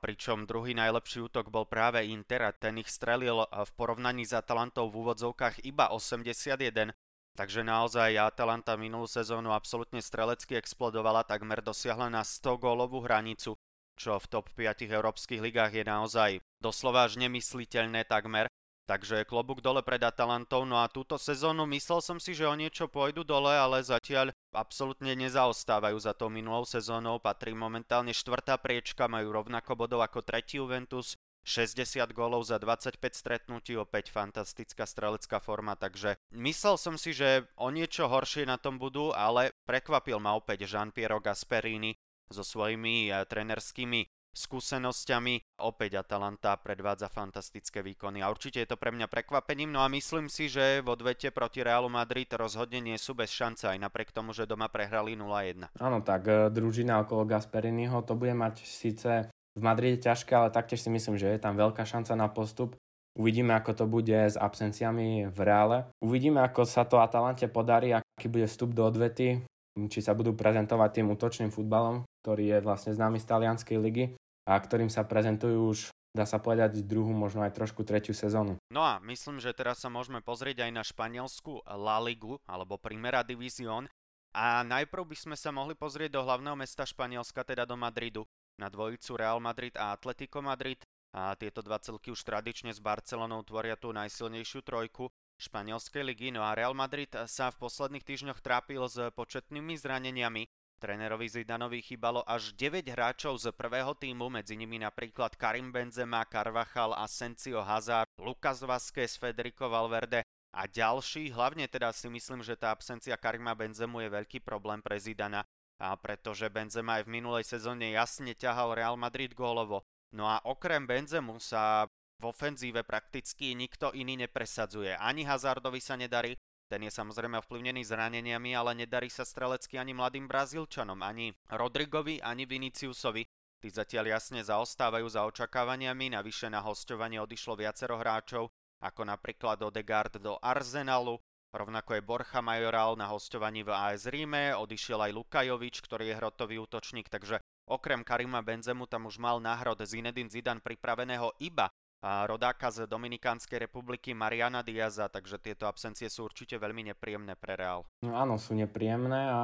pričom 0.03 0.49
druhý 0.49 0.75
najlepší 0.75 1.29
útok 1.29 1.53
bol 1.53 1.69
práve 1.69 2.03
Inter 2.09 2.51
a 2.51 2.57
ten 2.57 2.81
ich 2.81 2.91
strelil 2.91 3.47
v 3.47 3.71
porovnaní 3.77 4.27
s 4.27 4.35
Atalantou 4.35 4.91
v 4.91 5.07
úvodzovkách 5.07 5.63
iba 5.69 5.93
81, 5.95 6.91
takže 7.37 7.61
naozaj 7.63 8.17
Atalanta 8.19 8.75
minulú 8.75 9.07
sezónu 9.07 9.53
absolútne 9.53 10.01
strelecky 10.03 10.57
explodovala, 10.57 11.23
takmer 11.23 11.61
dosiahla 11.63 12.09
na 12.11 12.25
100 12.25 12.59
gólovú 12.59 13.05
hranicu, 13.05 13.55
čo 13.95 14.17
v 14.19 14.27
top 14.27 14.51
5 14.57 14.89
európskych 14.89 15.39
ligách 15.39 15.77
je 15.77 15.85
naozaj 15.85 16.31
doslova 16.59 17.07
až 17.07 17.21
nemysliteľné 17.21 18.09
takmer. 18.09 18.51
Takže 18.89 19.29
klobúk 19.29 19.61
dole 19.61 19.85
pred 19.85 20.01
Atalantou. 20.01 20.65
No 20.65 20.81
a 20.81 20.89
túto 20.89 21.21
sezónu 21.21 21.69
myslel 21.69 22.01
som 22.01 22.17
si, 22.17 22.33
že 22.33 22.49
o 22.49 22.57
niečo 22.57 22.89
pôjdu 22.89 23.21
dole, 23.21 23.53
ale 23.53 23.85
zatiaľ 23.85 24.33
absolútne 24.57 25.13
nezaostávajú 25.13 26.01
za 26.01 26.17
tou 26.17 26.33
minulou 26.33 26.65
sezónou. 26.65 27.21
Patrí 27.21 27.53
momentálne 27.53 28.17
štvrtá 28.17 28.57
priečka, 28.57 29.05
majú 29.05 29.37
rovnako 29.37 29.77
bodov 29.77 30.01
ako 30.01 30.25
tretí 30.25 30.57
Juventus. 30.57 31.21
60 31.45 32.13
gólov 32.13 32.45
za 32.45 32.61
25 32.61 33.01
stretnutí, 33.13 33.73
opäť 33.73 34.13
fantastická 34.13 34.85
strelecká 34.85 35.41
forma, 35.41 35.81
takže 35.81 36.21
myslel 36.37 36.77
som 36.77 37.01
si, 37.01 37.17
že 37.17 37.49
o 37.57 37.73
niečo 37.73 38.05
horšie 38.05 38.45
na 38.45 38.61
tom 38.61 38.77
budú, 38.77 39.17
ale 39.17 39.57
prekvapil 39.65 40.21
ma 40.21 40.37
opäť 40.37 40.69
Jean-Piero 40.69 41.25
Gasperini 41.25 41.97
so 42.29 42.45
svojimi 42.45 43.09
eh, 43.09 43.25
trenerskými 43.25 44.05
skúsenosťami. 44.35 45.61
Opäť 45.65 46.01
Atalanta 46.01 46.55
predvádza 46.59 47.11
fantastické 47.11 47.83
výkony 47.83 48.23
a 48.23 48.31
určite 48.31 48.63
je 48.63 48.69
to 48.71 48.81
pre 48.81 48.95
mňa 48.95 49.11
prekvapením. 49.11 49.75
No 49.75 49.83
a 49.83 49.89
myslím 49.91 50.31
si, 50.31 50.47
že 50.47 50.81
v 50.85 50.89
odvete 50.89 51.35
proti 51.35 51.67
Realu 51.67 51.91
Madrid 51.91 52.31
rozhodne 52.35 52.79
nie 52.79 52.97
sú 52.97 53.19
bez 53.19 53.35
šance 53.35 53.67
aj 53.67 53.79
napriek 53.79 54.15
tomu, 54.15 54.31
že 54.31 54.47
doma 54.47 54.71
prehrali 54.71 55.19
0-1. 55.19 55.75
Áno, 55.79 55.99
tak 56.01 56.29
eh, 56.31 56.49
družina 56.49 57.03
okolo 57.03 57.27
Gasperiniho 57.27 58.01
to 58.07 58.15
bude 58.15 58.35
mať 58.35 58.63
síce 58.63 59.29
v 59.59 59.63
Madride 59.63 59.99
ťažké, 59.99 60.31
ale 60.39 60.55
taktiež 60.55 60.87
si 60.87 60.91
myslím, 60.91 61.19
že 61.19 61.35
je 61.35 61.43
tam 61.43 61.59
veľká 61.59 61.83
šanca 61.83 62.15
na 62.15 62.31
postup. 62.31 62.79
Uvidíme, 63.19 63.59
ako 63.59 63.75
to 63.75 63.85
bude 63.91 64.15
s 64.15 64.39
absenciami 64.39 65.27
v 65.27 65.39
reále. 65.43 65.91
Uvidíme, 65.99 66.39
ako 66.39 66.63
sa 66.63 66.87
to 66.87 67.03
Atalante 67.03 67.51
podarí, 67.51 67.91
aký 67.91 68.31
bude 68.31 68.47
vstup 68.47 68.71
do 68.71 68.87
odvety, 68.87 69.43
či 69.87 69.99
sa 69.99 70.15
budú 70.15 70.39
prezentovať 70.39 71.03
tým 71.03 71.11
útočným 71.11 71.51
futbalom, 71.51 72.07
ktorý 72.23 72.55
je 72.55 72.59
vlastne 72.63 72.95
známy 72.95 73.23
z 73.23 73.27
talianskej 73.27 73.79
ligy 73.79 74.05
a 74.49 74.57
ktorým 74.57 74.89
sa 74.89 75.05
prezentujú 75.05 75.61
už 75.69 75.79
dá 76.17 76.25
sa 76.25 76.41
povedať 76.41 76.83
druhú, 76.83 77.13
možno 77.13 77.45
aj 77.45 77.55
trošku 77.55 77.85
tretiu 77.85 78.17
sezónu. 78.17 78.57
No 78.73 78.83
a 78.83 78.99
myslím, 79.05 79.39
že 79.39 79.55
teraz 79.55 79.85
sa 79.85 79.93
môžeme 79.93 80.25
pozrieť 80.25 80.67
aj 80.67 80.73
na 80.73 80.83
španielsku 80.83 81.63
La 81.69 82.01
Ligu 82.01 82.41
alebo 82.49 82.81
Primera 82.81 83.21
Division 83.23 83.87
a 84.33 84.65
najprv 84.67 85.15
by 85.15 85.17
sme 85.17 85.37
sa 85.39 85.55
mohli 85.55 85.79
pozrieť 85.79 86.19
do 86.19 86.25
hlavného 86.25 86.57
mesta 86.59 86.83
Španielska, 86.83 87.45
teda 87.45 87.69
do 87.69 87.77
Madridu 87.79 88.25
na 88.59 88.67
dvojicu 88.67 89.15
Real 89.15 89.39
Madrid 89.39 89.77
a 89.79 89.95
Atletico 89.95 90.43
Madrid 90.43 90.83
a 91.15 91.33
tieto 91.39 91.65
dva 91.65 91.81
celky 91.81 92.13
už 92.13 92.21
tradične 92.21 92.75
s 92.75 92.83
Barcelonou 92.83 93.41
tvoria 93.47 93.79
tú 93.79 93.95
najsilnejšiu 93.95 94.61
trojku 94.61 95.09
španielskej 95.39 96.03
ligy. 96.05 96.29
No 96.35 96.45
a 96.45 96.53
Real 96.53 96.75
Madrid 96.75 97.09
sa 97.31 97.49
v 97.55 97.61
posledných 97.63 98.05
týždňoch 98.05 98.43
trápil 98.43 98.83
s 98.91 98.99
početnými 99.15 99.79
zraneniami. 99.79 100.45
Trénerovi 100.79 101.27
Zidanovi 101.27 101.83
chýbalo 101.83 102.23
až 102.23 102.55
9 102.55 102.87
hráčov 102.87 103.37
z 103.43 103.51
prvého 103.51 103.93
týmu, 103.99 104.31
medzi 104.31 104.55
nimi 104.55 104.79
napríklad 104.79 105.35
Karim 105.35 105.75
Benzema, 105.75 106.23
Carvajal, 106.31 106.95
Asensio 106.95 107.67
Hazard, 107.67 108.07
Lucas 108.23 108.63
Vázquez, 108.63 109.19
Federico 109.19 109.67
Valverde 109.67 110.23
a 110.55 110.71
ďalší. 110.71 111.35
Hlavne 111.35 111.67
teda 111.67 111.91
si 111.91 112.07
myslím, 112.07 112.47
že 112.47 112.55
tá 112.55 112.71
absencia 112.71 113.19
Karima 113.19 113.59
Benzemu 113.59 114.07
je 114.07 114.15
veľký 114.23 114.39
problém 114.47 114.79
pre 114.79 114.97
Zidana 115.03 115.43
a 115.79 115.95
pretože 115.99 116.47
Benzema 116.51 117.03
aj 117.03 117.11
v 117.11 117.15
minulej 117.19 117.45
sezóne 117.47 117.91
jasne 117.91 118.35
ťahal 118.35 118.75
Real 118.79 118.95
Madrid 118.95 119.35
gólovo. 119.35 119.83
No 120.15 120.31
a 120.31 120.41
okrem 120.47 120.87
Benzemu 120.89 121.37
sa 121.43 121.87
v 122.19 122.25
ofenzíve 122.35 122.83
prakticky 122.83 123.55
nikto 123.55 123.95
iný 123.95 124.19
nepresadzuje. 124.27 124.99
Ani 124.99 125.23
Hazardovi 125.23 125.79
sa 125.79 125.95
nedarí, 125.95 126.35
ten 126.69 126.85
je 126.85 126.93
samozrejme 126.93 127.41
ovplyvnený 127.41 127.81
zraneniami, 127.89 128.53
ale 128.53 128.77
nedarí 128.77 129.09
sa 129.09 129.25
strelecky 129.25 129.81
ani 129.81 129.97
mladým 129.97 130.29
Brazílčanom, 130.29 131.01
ani 131.01 131.33
Rodrigovi, 131.49 132.21
ani 132.21 132.45
Viniciusovi. 132.45 133.25
Tí 133.59 133.69
zatiaľ 133.73 134.15
jasne 134.15 134.45
zaostávajú 134.45 135.09
za 135.09 135.27
očakávaniami, 135.27 136.15
navyše 136.15 136.47
na 136.53 136.63
hostovanie 136.63 137.19
odišlo 137.19 137.59
viacero 137.59 137.99
hráčov, 137.99 138.53
ako 138.85 139.03
napríklad 139.03 139.59
Odegaard 139.65 140.23
do 140.23 140.39
Arsenalu, 140.39 141.19
Rovnako 141.49 141.97
je 141.97 142.05
Borcha 142.05 142.45
Majoral 142.45 142.93
na 143.01 143.09
hostovaní 143.09 143.65
v 143.65 143.73
AS 143.73 144.05
Ríme, 144.05 144.53
odišiel 144.53 145.01
aj 145.01 145.17
Lukajovič, 145.17 145.81
ktorý 145.81 146.13
je 146.13 146.19
hrotový 146.21 146.61
útočník, 146.61 147.09
takže 147.09 147.41
okrem 147.65 148.05
Karima 148.05 148.45
Benzemu 148.45 148.85
tam 148.85 149.09
už 149.09 149.17
mal 149.17 149.41
náhrod 149.41 149.81
Zinedine 149.81 150.29
Zidane 150.29 150.61
pripraveného 150.61 151.33
iba 151.41 151.73
a 152.03 152.27
rodáka 152.27 152.71
z 152.71 152.87
Dominikánskej 152.87 153.59
republiky 153.69 154.15
Mariana 154.15 154.63
Diaza, 154.63 155.11
takže 155.11 155.43
tieto 155.43 155.67
absencie 155.67 156.07
sú 156.07 156.31
určite 156.31 156.55
veľmi 156.55 156.95
nepríjemné 156.95 157.35
pre 157.35 157.59
Real. 157.59 157.83
No 158.07 158.15
áno, 158.15 158.39
sú 158.39 158.55
nepríjemné 158.55 159.31
a 159.31 159.41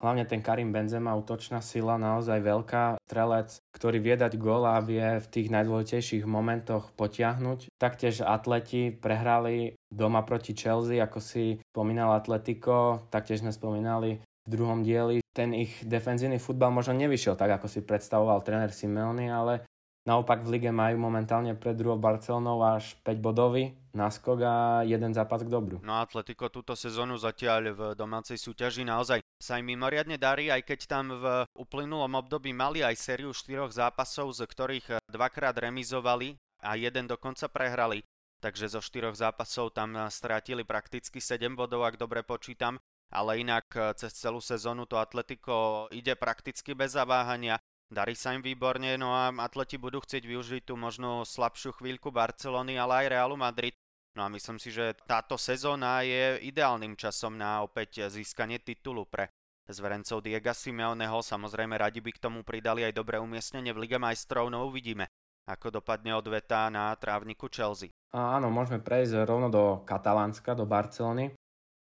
Hlavne 0.00 0.24
ten 0.24 0.40
Karim 0.40 0.72
Benzema, 0.72 1.12
útočná 1.12 1.60
sila, 1.60 2.00
naozaj 2.00 2.40
veľká 2.40 3.04
strelec, 3.04 3.60
ktorý 3.76 4.00
vie 4.00 4.16
dať 4.16 4.32
gól 4.40 4.64
a 4.64 4.80
vie 4.80 5.20
v 5.20 5.26
tých 5.28 5.52
najdôležitejších 5.52 6.24
momentoch 6.24 6.96
potiahnuť. 6.96 7.68
Taktiež 7.76 8.24
atleti 8.24 8.96
prehrali 8.96 9.76
doma 9.92 10.24
proti 10.24 10.56
Chelsea, 10.56 11.04
ako 11.04 11.20
si 11.20 11.60
spomínal 11.76 12.16
Atletico, 12.16 13.04
taktiež 13.12 13.44
sme 13.44 13.52
spomínali 13.52 14.24
v 14.24 14.48
druhom 14.48 14.80
dieli. 14.80 15.20
Ten 15.36 15.52
ich 15.52 15.84
defenzívny 15.84 16.40
futbal 16.40 16.72
možno 16.72 16.96
nevyšiel 16.96 17.36
tak, 17.36 17.60
ako 17.60 17.68
si 17.68 17.84
predstavoval 17.84 18.40
tréner 18.40 18.72
Simeone, 18.72 19.28
ale 19.28 19.68
Naopak 20.10 20.42
v 20.42 20.58
lige 20.58 20.74
majú 20.74 21.06
momentálne 21.06 21.54
pred 21.54 21.78
druhou 21.78 21.94
Barcelonou 21.94 22.66
až 22.66 22.98
5 23.06 23.22
bodový 23.22 23.78
naskok 23.94 24.42
a 24.42 24.54
jeden 24.82 25.14
zápas 25.14 25.46
k 25.46 25.52
dobru. 25.54 25.78
No 25.86 26.02
Atletico 26.02 26.50
túto 26.50 26.74
sezónu 26.74 27.14
zatiaľ 27.14 27.70
v 27.70 27.80
domácej 27.94 28.34
súťaži 28.34 28.82
naozaj 28.82 29.22
sa 29.38 29.62
im 29.62 29.70
mimoriadne 29.70 30.18
darí, 30.18 30.50
aj 30.50 30.66
keď 30.66 30.80
tam 30.90 31.14
v 31.14 31.46
uplynulom 31.54 32.10
období 32.26 32.50
mali 32.50 32.82
aj 32.82 32.98
sériu 32.98 33.30
štyroch 33.30 33.70
zápasov, 33.70 34.34
z 34.34 34.50
ktorých 34.50 34.98
dvakrát 35.06 35.54
remizovali 35.54 36.34
a 36.58 36.74
jeden 36.74 37.06
dokonca 37.06 37.46
prehrali. 37.46 38.02
Takže 38.42 38.66
zo 38.66 38.82
štyroch 38.82 39.14
zápasov 39.14 39.78
tam 39.78 39.94
strátili 40.10 40.66
prakticky 40.66 41.22
7 41.22 41.54
bodov, 41.54 41.86
ak 41.86 41.94
dobre 41.94 42.26
počítam 42.26 42.82
ale 43.10 43.42
inak 43.42 43.94
cez 43.98 44.14
celú 44.14 44.38
sezónu 44.38 44.86
to 44.86 44.94
Atletico 44.94 45.90
ide 45.90 46.14
prakticky 46.14 46.78
bez 46.78 46.94
zaváhania. 46.94 47.58
Darí 47.90 48.14
sa 48.14 48.38
im 48.38 48.42
výborne, 48.42 48.94
no 48.94 49.10
a 49.10 49.34
atleti 49.42 49.74
budú 49.74 49.98
chcieť 49.98 50.22
využiť 50.22 50.62
tú 50.62 50.78
možno 50.78 51.26
slabšiu 51.26 51.74
chvíľku 51.74 52.14
Barcelony, 52.14 52.78
ale 52.78 53.02
aj 53.02 53.06
Realu 53.10 53.34
Madrid. 53.34 53.74
No 54.14 54.22
a 54.22 54.30
myslím 54.30 54.62
si, 54.62 54.70
že 54.70 54.94
táto 55.10 55.34
sezóna 55.34 56.06
je 56.06 56.38
ideálnym 56.46 56.94
časom 56.94 57.34
na 57.34 57.66
opäť 57.66 58.06
získanie 58.06 58.62
titulu 58.62 59.10
pre 59.10 59.34
zverencov 59.66 60.22
Diega 60.22 60.54
Simeoneho. 60.54 61.18
Samozrejme 61.18 61.78
radi 61.82 61.98
by 61.98 62.14
k 62.14 62.22
tomu 62.22 62.46
pridali 62.46 62.86
aj 62.86 62.94
dobré 62.94 63.18
umiestnenie 63.18 63.74
v 63.74 63.82
Lige 63.82 63.98
majstrov, 63.98 64.50
no 64.54 64.70
uvidíme, 64.70 65.10
ako 65.50 65.82
dopadne 65.82 66.14
odveta 66.14 66.70
na 66.70 66.94
trávniku 66.94 67.50
Chelsea. 67.50 67.90
Áno, 68.14 68.54
môžeme 68.54 68.78
prejsť 68.78 69.26
rovno 69.26 69.50
do 69.50 69.82
Katalánska, 69.82 70.54
do 70.54 70.62
Barcelony, 70.62 71.34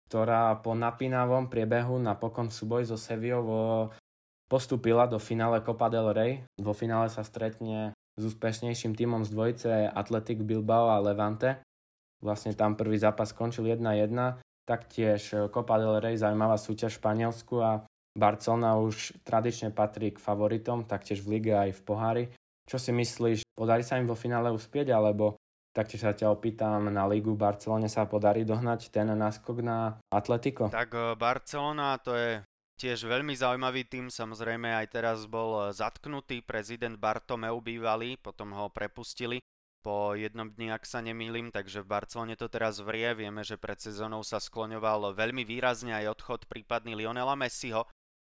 ktorá 0.07 0.55
po 0.63 0.71
napínavom 0.75 1.51
priebehu 1.51 1.99
napokon 1.99 2.47
súboj 2.47 2.87
so 2.87 2.95
Sevillou 2.95 3.91
postúpila 4.49 5.05
do 5.05 5.21
finále 5.21 5.61
Copa 5.61 5.87
del 5.87 6.09
Rey. 6.11 6.31
Vo 6.57 6.73
finále 6.73 7.07
sa 7.13 7.21
stretne 7.21 7.93
s 8.17 8.21
úspešnejším 8.25 8.97
tímom 8.97 9.21
z 9.23 9.29
dvojice 9.31 9.69
Athletic 9.93 10.41
Bilbao 10.41 10.89
a 10.91 10.97
Levante. 10.99 11.61
Vlastne 12.19 12.51
tam 12.57 12.75
prvý 12.75 12.99
zápas 12.99 13.31
skončil 13.31 13.69
1-1. 13.77 14.11
Taktiež 14.67 15.21
Copa 15.53 15.79
del 15.79 16.01
Rey 16.01 16.17
zaujímavá 16.19 16.59
súťaž 16.59 16.97
v 16.97 16.99
Španielsku 16.99 17.55
a 17.63 17.85
Barcelona 18.17 18.75
už 18.75 19.21
tradične 19.23 19.71
patrí 19.71 20.11
k 20.11 20.19
favoritom, 20.19 20.83
taktiež 20.83 21.23
v 21.23 21.39
lige 21.39 21.53
aj 21.55 21.71
v 21.77 21.81
pohári. 21.85 22.25
Čo 22.67 22.81
si 22.81 22.91
myslíš, 22.91 23.55
podarí 23.55 23.85
sa 23.85 23.97
im 23.97 24.09
vo 24.09 24.17
finále 24.17 24.51
uspieť, 24.51 24.93
alebo 24.93 25.39
taktiež 25.73 26.03
sa 26.03 26.13
ťa 26.13 26.27
opýtam, 26.29 26.91
na 26.91 27.07
ligu 27.07 27.33
Barcelone 27.33 27.87
sa 27.87 28.05
podarí 28.05 28.43
dohnať 28.43 28.91
ten 28.91 29.09
náskok 29.09 29.63
na 29.63 29.97
Atletico? 30.11 30.67
Tak 30.69 30.91
eh, 30.93 31.15
Barcelona 31.15 31.97
to 32.01 32.13
je 32.13 32.43
Tiež 32.79 33.11
veľmi 33.11 33.35
zaujímavý 33.35 33.83
tým, 33.91 34.07
samozrejme 34.07 34.71
aj 34.71 34.87
teraz 34.95 35.27
bol 35.27 35.67
zatknutý 35.75 36.39
prezident 36.39 36.95
Bartomeu 36.95 37.59
bývalý, 37.59 38.15
potom 38.15 38.55
ho 38.55 38.71
prepustili 38.71 39.43
po 39.83 40.15
jednom 40.15 40.47
dni, 40.47 40.71
ak 40.71 40.87
sa 40.87 41.03
nemýlim, 41.03 41.51
takže 41.51 41.83
v 41.83 41.91
Barcelone 41.91 42.39
to 42.39 42.47
teraz 42.47 42.79
vrie. 42.79 43.11
Vieme, 43.19 43.43
že 43.43 43.59
pred 43.59 43.75
sezónou 43.83 44.23
sa 44.23 44.39
skloňoval 44.39 45.11
veľmi 45.11 45.43
výrazne 45.43 45.91
aj 45.91 46.19
odchod 46.19 46.47
prípadný 46.47 46.95
Lionela 46.95 47.35
Messiho, 47.35 47.83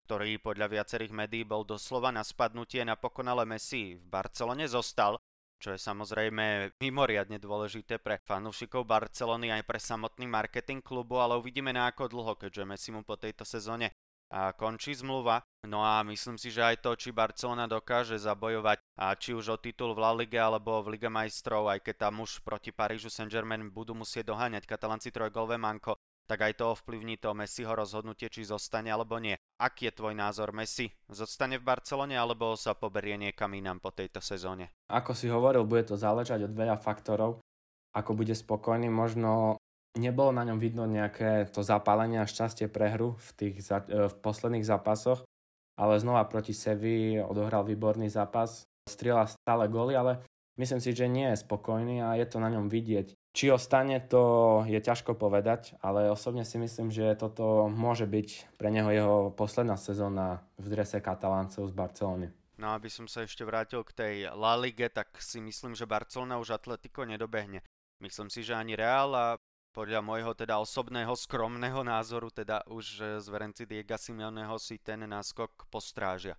ktorý 0.09 0.40
podľa 0.40 0.72
viacerých 0.72 1.12
médií 1.12 1.44
bol 1.44 1.68
doslova 1.68 2.09
na 2.09 2.24
spadnutie, 2.24 2.81
napokon 2.81 3.29
ale 3.29 3.44
Messi 3.44 4.00
v 4.00 4.05
Barcelone 4.09 4.64
zostal, 4.64 5.20
čo 5.61 5.76
je 5.76 5.81
samozrejme 5.81 6.81
mimoriadne 6.81 7.37
dôležité 7.37 8.00
pre 8.00 8.16
fanúšikov 8.24 8.88
Barcelony 8.88 9.53
aj 9.53 9.68
pre 9.68 9.76
samotný 9.76 10.24
marketing 10.24 10.81
klubu, 10.81 11.20
ale 11.20 11.37
uvidíme 11.37 11.76
na 11.76 11.92
ako 11.92 12.09
dlho, 12.09 12.33
keďže 12.40 12.64
Messi 12.64 12.88
mu 12.88 13.05
po 13.05 13.20
tejto 13.20 13.44
sezóne 13.44 13.92
a 14.30 14.54
končí 14.54 14.94
zmluva. 14.94 15.42
No 15.66 15.82
a 15.84 16.00
myslím 16.06 16.38
si, 16.38 16.48
že 16.54 16.62
aj 16.64 16.80
to, 16.80 16.94
či 16.96 17.12
Barcelona 17.12 17.66
dokáže 17.66 18.16
zabojovať 18.16 18.78
a 18.96 19.12
či 19.18 19.34
už 19.36 19.46
o 19.52 19.56
titul 19.60 19.92
v 19.92 20.00
La 20.00 20.14
Ligue 20.16 20.40
alebo 20.40 20.80
v 20.80 20.96
Liga 20.96 21.10
majstrov, 21.12 21.68
aj 21.68 21.84
keď 21.84 22.08
tam 22.08 22.22
už 22.24 22.40
proti 22.46 22.70
Parížu 22.72 23.10
Saint-Germain 23.12 23.68
budú 23.68 23.92
musieť 23.92 24.32
doháňať 24.32 24.64
Katalanci 24.64 25.12
trojgolové 25.12 25.60
manko, 25.60 25.98
tak 26.30 26.46
aj 26.46 26.62
to 26.62 26.70
ovplyvní 26.70 27.18
to 27.18 27.34
Messiho 27.34 27.74
rozhodnutie, 27.74 28.30
či 28.30 28.46
zostane 28.46 28.88
alebo 28.94 29.18
nie. 29.18 29.34
Aký 29.58 29.90
je 29.90 29.98
tvoj 29.98 30.14
názor 30.14 30.54
Messi? 30.54 30.86
Zostane 31.10 31.58
v 31.58 31.66
Barcelone 31.66 32.14
alebo 32.14 32.54
sa 32.54 32.78
poberie 32.78 33.18
niekam 33.18 33.50
inám 33.50 33.82
po 33.82 33.90
tejto 33.90 34.22
sezóne? 34.22 34.70
Ako 34.88 35.10
si 35.12 35.26
hovoril, 35.26 35.66
bude 35.66 35.90
to 35.90 35.98
záležať 35.98 36.46
od 36.46 36.54
veľa 36.54 36.78
faktorov. 36.78 37.42
ako 37.90 38.14
bude 38.14 38.34
spokojný. 38.38 38.86
Možno 38.86 39.58
nebolo 39.98 40.31
na 40.31 40.46
ňom 40.46 40.59
vidno 40.62 40.87
nejaké 40.87 41.50
to 41.50 41.66
zapálenie 41.66 42.22
a 42.22 42.29
šťastie 42.29 42.70
pre 42.70 42.94
hru 42.94 43.18
v, 43.18 43.29
tých, 43.35 43.57
e, 43.66 44.07
v 44.07 44.14
posledných 44.22 44.66
zápasoch, 44.66 45.26
ale 45.74 45.98
znova 45.98 46.29
proti 46.29 46.55
Sevi 46.55 47.18
odohral 47.18 47.66
výborný 47.66 48.12
zápas, 48.12 48.68
strieľa 48.87 49.33
stále 49.33 49.66
góly, 49.66 49.96
ale 49.96 50.20
myslím 50.61 50.79
si, 50.79 50.94
že 50.94 51.11
nie 51.11 51.31
je 51.33 51.42
spokojný 51.42 52.05
a 52.05 52.14
je 52.18 52.26
to 52.29 52.38
na 52.38 52.53
ňom 52.53 52.68
vidieť. 52.70 53.16
Či 53.31 53.55
ostane, 53.55 54.03
to 54.03 54.62
je 54.66 54.83
ťažko 54.83 55.14
povedať, 55.14 55.79
ale 55.79 56.11
osobne 56.11 56.42
si 56.42 56.59
myslím, 56.59 56.90
že 56.90 57.14
toto 57.14 57.70
môže 57.70 58.03
byť 58.11 58.59
pre 58.59 58.74
neho 58.74 58.90
jeho 58.90 59.16
posledná 59.31 59.79
sezóna 59.79 60.42
v 60.59 60.66
drese 60.66 60.98
kataláncov 60.98 61.70
z 61.70 61.74
Barcelony. 61.74 62.29
No 62.59 62.76
aby 62.76 62.90
som 62.92 63.09
sa 63.09 63.24
ešte 63.24 63.46
vrátil 63.46 63.81
k 63.87 63.94
tej 63.96 64.14
La 64.35 64.59
Ligue, 64.59 64.90
tak 64.92 65.14
si 65.22 65.40
myslím, 65.40 65.72
že 65.72 65.88
Barcelona 65.88 66.37
už 66.42 66.59
Atletico 66.59 67.07
nedobehne. 67.07 67.64
Myslím 68.03 68.29
si, 68.29 68.44
že 68.44 68.53
ani 68.53 68.76
Real 68.76 69.14
a 69.16 69.40
podľa 69.70 70.02
môjho 70.02 70.35
teda 70.35 70.59
osobného 70.59 71.14
skromného 71.14 71.87
názoru 71.87 72.30
teda 72.35 72.66
už 72.66 73.18
z 73.22 73.26
Verenci 73.30 73.64
Diega 73.70 73.94
Simeoneho 73.94 74.59
si 74.59 74.83
ten 74.83 75.06
náskok 75.06 75.70
postrážia. 75.70 76.35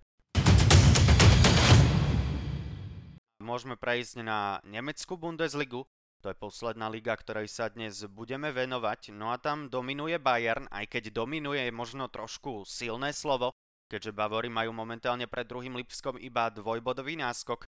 Môžeme 3.42 3.74
prejsť 3.74 4.22
na 4.22 4.62
nemeckú 4.62 5.18
Bundesligu, 5.18 5.82
to 6.22 6.30
je 6.30 6.38
posledná 6.38 6.86
liga, 6.86 7.18
ktorej 7.18 7.50
sa 7.50 7.66
dnes 7.66 8.06
budeme 8.06 8.54
venovať. 8.54 9.10
No 9.10 9.34
a 9.34 9.42
tam 9.42 9.66
dominuje 9.66 10.22
Bayern, 10.22 10.70
aj 10.70 10.86
keď 10.86 11.10
dominuje 11.10 11.66
je 11.66 11.74
možno 11.74 12.06
trošku 12.06 12.62
silné 12.62 13.10
slovo, 13.10 13.50
keďže 13.90 14.14
Bavory 14.14 14.46
majú 14.46 14.70
momentálne 14.70 15.26
pred 15.26 15.50
druhým 15.50 15.74
Lipskom 15.74 16.22
iba 16.22 16.46
dvojbodový 16.54 17.18
náskok. 17.18 17.66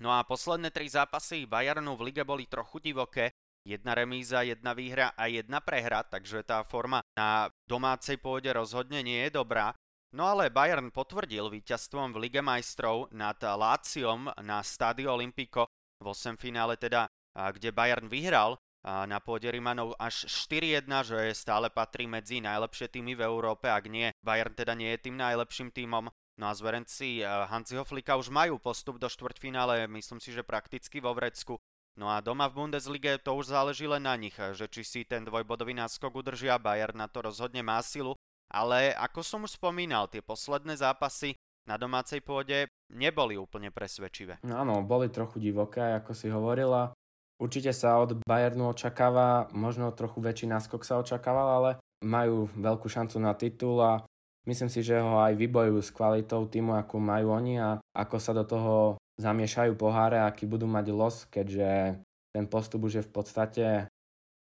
No 0.00 0.08
a 0.16 0.24
posledné 0.24 0.72
tri 0.72 0.88
zápasy 0.88 1.44
Bayernu 1.44 2.00
v 2.00 2.08
lige 2.08 2.24
boli 2.24 2.48
trochu 2.48 2.80
divoké. 2.80 3.28
Jedna 3.60 3.92
remíza, 3.92 4.40
jedna 4.40 4.72
výhra 4.72 5.12
a 5.12 5.28
jedna 5.28 5.60
prehra, 5.60 6.00
takže 6.00 6.40
tá 6.42 6.64
forma 6.64 7.04
na 7.12 7.52
domácej 7.68 8.16
pôde 8.16 8.48
rozhodne 8.48 9.04
nie 9.04 9.28
je 9.28 9.36
dobrá. 9.36 9.76
No 10.16 10.26
ale 10.26 10.50
Bayern 10.50 10.90
potvrdil 10.90 11.46
víťazstvom 11.52 12.16
v 12.16 12.26
Lige 12.26 12.42
majstrov 12.42 13.12
nad 13.14 13.38
Láciom 13.38 14.32
na 14.42 14.58
Stadio 14.64 15.14
Olimpico 15.14 15.70
v 16.02 16.06
8 16.08 16.34
finále 16.40 16.80
teda, 16.80 17.06
kde 17.36 17.70
Bayern 17.70 18.10
vyhral 18.10 18.58
na 18.82 19.20
pôde 19.20 19.46
Rimanov 19.52 19.92
až 20.00 20.24
4-1, 20.24 20.88
že 21.04 21.18
stále 21.36 21.68
patrí 21.68 22.08
medzi 22.08 22.40
najlepšie 22.40 22.88
týmy 22.88 23.12
v 23.12 23.28
Európe, 23.28 23.68
ak 23.68 23.86
nie, 23.92 24.08
Bayern 24.24 24.56
teda 24.56 24.72
nie 24.72 24.88
je 24.96 25.04
tým 25.04 25.20
najlepším 25.20 25.68
týmom. 25.68 26.08
No 26.40 26.44
a 26.48 26.56
zverenci 26.56 27.20
Hansiho 27.22 27.84
Flika 27.84 28.16
už 28.16 28.32
majú 28.32 28.56
postup 28.56 28.96
do 28.96 29.06
štvrťfinále, 29.06 29.84
myslím 29.92 30.18
si, 30.18 30.32
že 30.32 30.40
prakticky 30.40 30.96
vo 30.98 31.12
Vrecku. 31.12 31.60
No 32.00 32.08
a 32.08 32.24
doma 32.24 32.48
v 32.48 32.64
Bundeslige 32.64 33.20
to 33.20 33.36
už 33.36 33.52
záleží 33.52 33.84
len 33.84 34.08
na 34.08 34.16
nich, 34.16 34.32
že 34.32 34.64
či 34.72 34.80
si 34.88 35.00
ten 35.04 35.20
dvojbodový 35.20 35.76
náskok 35.76 36.24
udržia, 36.24 36.56
Bayern 36.56 36.96
na 36.96 37.12
to 37.12 37.20
rozhodne 37.20 37.60
má 37.60 37.76
silu. 37.84 38.16
Ale 38.48 38.96
ako 38.96 39.20
som 39.20 39.44
už 39.44 39.60
spomínal, 39.60 40.08
tie 40.08 40.24
posledné 40.24 40.80
zápasy 40.80 41.36
na 41.68 41.76
domácej 41.76 42.24
pôde 42.24 42.72
neboli 42.88 43.36
úplne 43.36 43.68
presvedčivé. 43.68 44.40
No 44.48 44.64
áno, 44.64 44.80
boli 44.80 45.12
trochu 45.12 45.44
divoké, 45.44 45.92
ako 46.00 46.16
si 46.16 46.32
hovorila. 46.32 46.88
Určite 47.36 47.76
sa 47.76 48.00
od 48.00 48.16
Bayernu 48.24 48.72
očakáva, 48.72 49.52
možno 49.52 49.92
trochu 49.92 50.24
väčší 50.24 50.48
náskok 50.48 50.80
sa 50.80 51.04
očakával, 51.04 51.48
ale 51.52 51.70
majú 52.00 52.48
veľkú 52.56 52.88
šancu 52.88 53.20
na 53.20 53.36
titul 53.36 53.76
a 53.76 54.00
myslím 54.48 54.72
si, 54.72 54.80
že 54.80 54.96
ho 54.96 55.20
aj 55.20 55.36
vybojujú 55.36 55.80
s 55.84 55.92
kvalitou 55.92 56.48
týmu, 56.48 56.80
akú 56.80 56.96
majú 56.96 57.36
oni 57.36 57.60
a 57.60 57.76
ako 57.92 58.16
sa 58.16 58.32
do 58.32 58.48
toho 58.48 58.96
zamiešajú 59.20 59.76
poháre, 59.76 60.24
aký 60.24 60.48
budú 60.48 60.64
mať 60.64 60.86
los, 60.90 61.28
keďže 61.28 62.00
ten 62.32 62.44
postup 62.48 62.88
už 62.88 63.00
je 63.00 63.04
v 63.04 63.12
podstate 63.12 63.66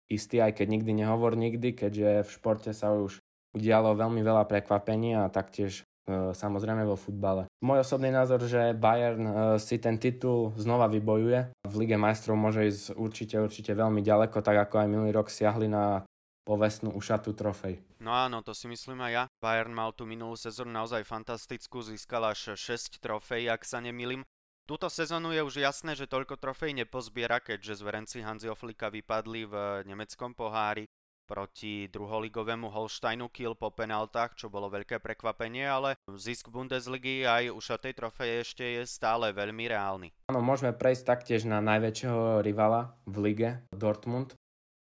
istý, 0.08 0.40
aj 0.40 0.64
keď 0.64 0.68
nikdy 0.80 0.92
nehovor 1.04 1.36
nikdy, 1.36 1.76
keďže 1.76 2.26
v 2.26 2.30
športe 2.32 2.72
sa 2.72 2.96
už 2.96 3.20
udialo 3.54 3.94
veľmi 3.94 4.24
veľa 4.24 4.48
prekvapení 4.48 5.20
a 5.20 5.30
taktiež 5.30 5.84
E, 6.10 6.34
samozrejme 6.34 6.90
vo 6.90 6.98
futbale. 6.98 7.46
Môj 7.62 7.86
osobný 7.86 8.10
názor, 8.10 8.42
že 8.42 8.74
Bayern 8.74 9.26
e, 9.30 9.34
si 9.62 9.78
ten 9.78 10.02
titul 10.02 10.58
znova 10.58 10.90
vybojuje. 10.90 11.54
V 11.70 11.74
Lige 11.78 12.02
majstrov 12.02 12.34
môže 12.34 12.66
ísť 12.66 12.98
určite, 12.98 13.38
určite 13.38 13.78
veľmi 13.78 14.02
ďaleko, 14.02 14.42
tak 14.42 14.58
ako 14.58 14.82
aj 14.82 14.88
minulý 14.90 15.14
rok 15.14 15.30
siahli 15.30 15.70
na 15.70 16.02
povestnú 16.50 16.98
ušatú 16.98 17.38
trofej. 17.38 17.78
No 18.02 18.10
áno, 18.10 18.42
to 18.42 18.58
si 18.58 18.66
myslím 18.66 19.06
aj 19.06 19.12
ja. 19.14 19.24
Bayern 19.38 19.70
mal 19.70 19.94
tú 19.94 20.10
minulú 20.10 20.34
sezónu 20.34 20.74
naozaj 20.74 21.06
fantastickú, 21.06 21.86
získal 21.86 22.26
až 22.26 22.58
6 22.58 22.98
trofej, 22.98 23.54
ak 23.54 23.62
sa 23.62 23.78
nemýlim. 23.78 24.26
Túto 24.70 24.86
sezónu 24.86 25.34
je 25.34 25.42
už 25.42 25.66
jasné, 25.66 25.98
že 25.98 26.06
toľko 26.06 26.38
trofej 26.38 26.78
nepozbiera, 26.78 27.42
keďže 27.42 27.82
zverenci 27.82 28.22
Hanzi 28.22 28.54
Oflika 28.54 28.94
vypadli 28.94 29.50
v 29.50 29.82
nemeckom 29.82 30.38
pohári 30.38 30.86
proti 31.26 31.90
druholigovému 31.90 32.70
Holsteinu 32.70 33.34
Kiel 33.34 33.58
po 33.58 33.74
penaltách, 33.74 34.38
čo 34.38 34.46
bolo 34.46 34.70
veľké 34.70 35.02
prekvapenie, 35.02 35.66
ale 35.66 35.98
zisk 36.06 36.54
Bundesligy 36.54 37.26
aj 37.26 37.50
už 37.50 37.82
tej 37.82 37.98
trofeje 37.98 38.46
ešte 38.46 38.62
je 38.78 38.86
stále 38.86 39.34
veľmi 39.34 39.66
reálny. 39.74 40.14
Áno, 40.30 40.46
môžeme 40.46 40.70
prejsť 40.78 41.02
taktiež 41.18 41.50
na 41.50 41.66
najväčšieho 41.66 42.46
rivala 42.46 42.94
v 43.10 43.16
lige, 43.26 43.50
Dortmund, 43.74 44.38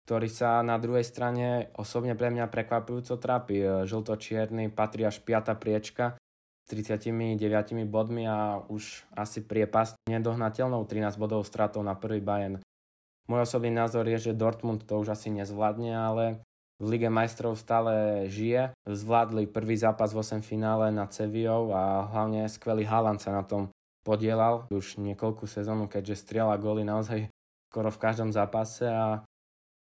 ktorý 0.04 0.28
sa 0.28 0.60
na 0.60 0.76
druhej 0.76 1.08
strane 1.08 1.72
osobne 1.80 2.20
pre 2.20 2.28
mňa 2.28 2.52
prekvapujúco 2.52 3.16
trápi. 3.16 3.88
Žlto-čierny 3.88 4.76
patrí 4.76 5.08
až 5.08 5.24
5. 5.24 5.56
priečka 5.56 6.20
39 6.70 7.90
bodmi 7.90 8.30
a 8.30 8.62
už 8.70 9.10
asi 9.18 9.42
priepas 9.42 9.98
nedohnateľnou 10.06 10.86
13 10.86 11.18
bodov 11.18 11.42
stratou 11.50 11.82
na 11.82 11.98
prvý 11.98 12.22
Bayern. 12.22 12.62
Môj 13.26 13.50
osobný 13.50 13.74
názor 13.74 14.06
je, 14.06 14.30
že 14.30 14.38
Dortmund 14.38 14.86
to 14.86 15.02
už 15.02 15.18
asi 15.18 15.34
nezvládne, 15.34 15.94
ale 15.98 16.26
v 16.78 16.96
Lige 16.96 17.10
majstrov 17.10 17.58
stále 17.58 18.26
žije. 18.30 18.72
Zvládli 18.86 19.50
prvý 19.50 19.76
zápas 19.76 20.14
v 20.14 20.22
8 20.22 20.46
finále 20.46 20.94
nad 20.94 21.10
Sevillou 21.10 21.74
a 21.74 22.06
hlavne 22.10 22.46
skvelý 22.46 22.86
Haaland 22.86 23.20
sa 23.20 23.34
na 23.34 23.42
tom 23.42 23.74
podielal 24.06 24.70
už 24.72 25.02
niekoľkú 25.02 25.50
sezónu, 25.50 25.90
keďže 25.90 26.24
strieľa 26.24 26.56
góly 26.62 26.86
naozaj 26.86 27.28
skoro 27.70 27.94
v 27.94 28.02
každom 28.02 28.34
zápase 28.34 28.88
a 28.88 29.22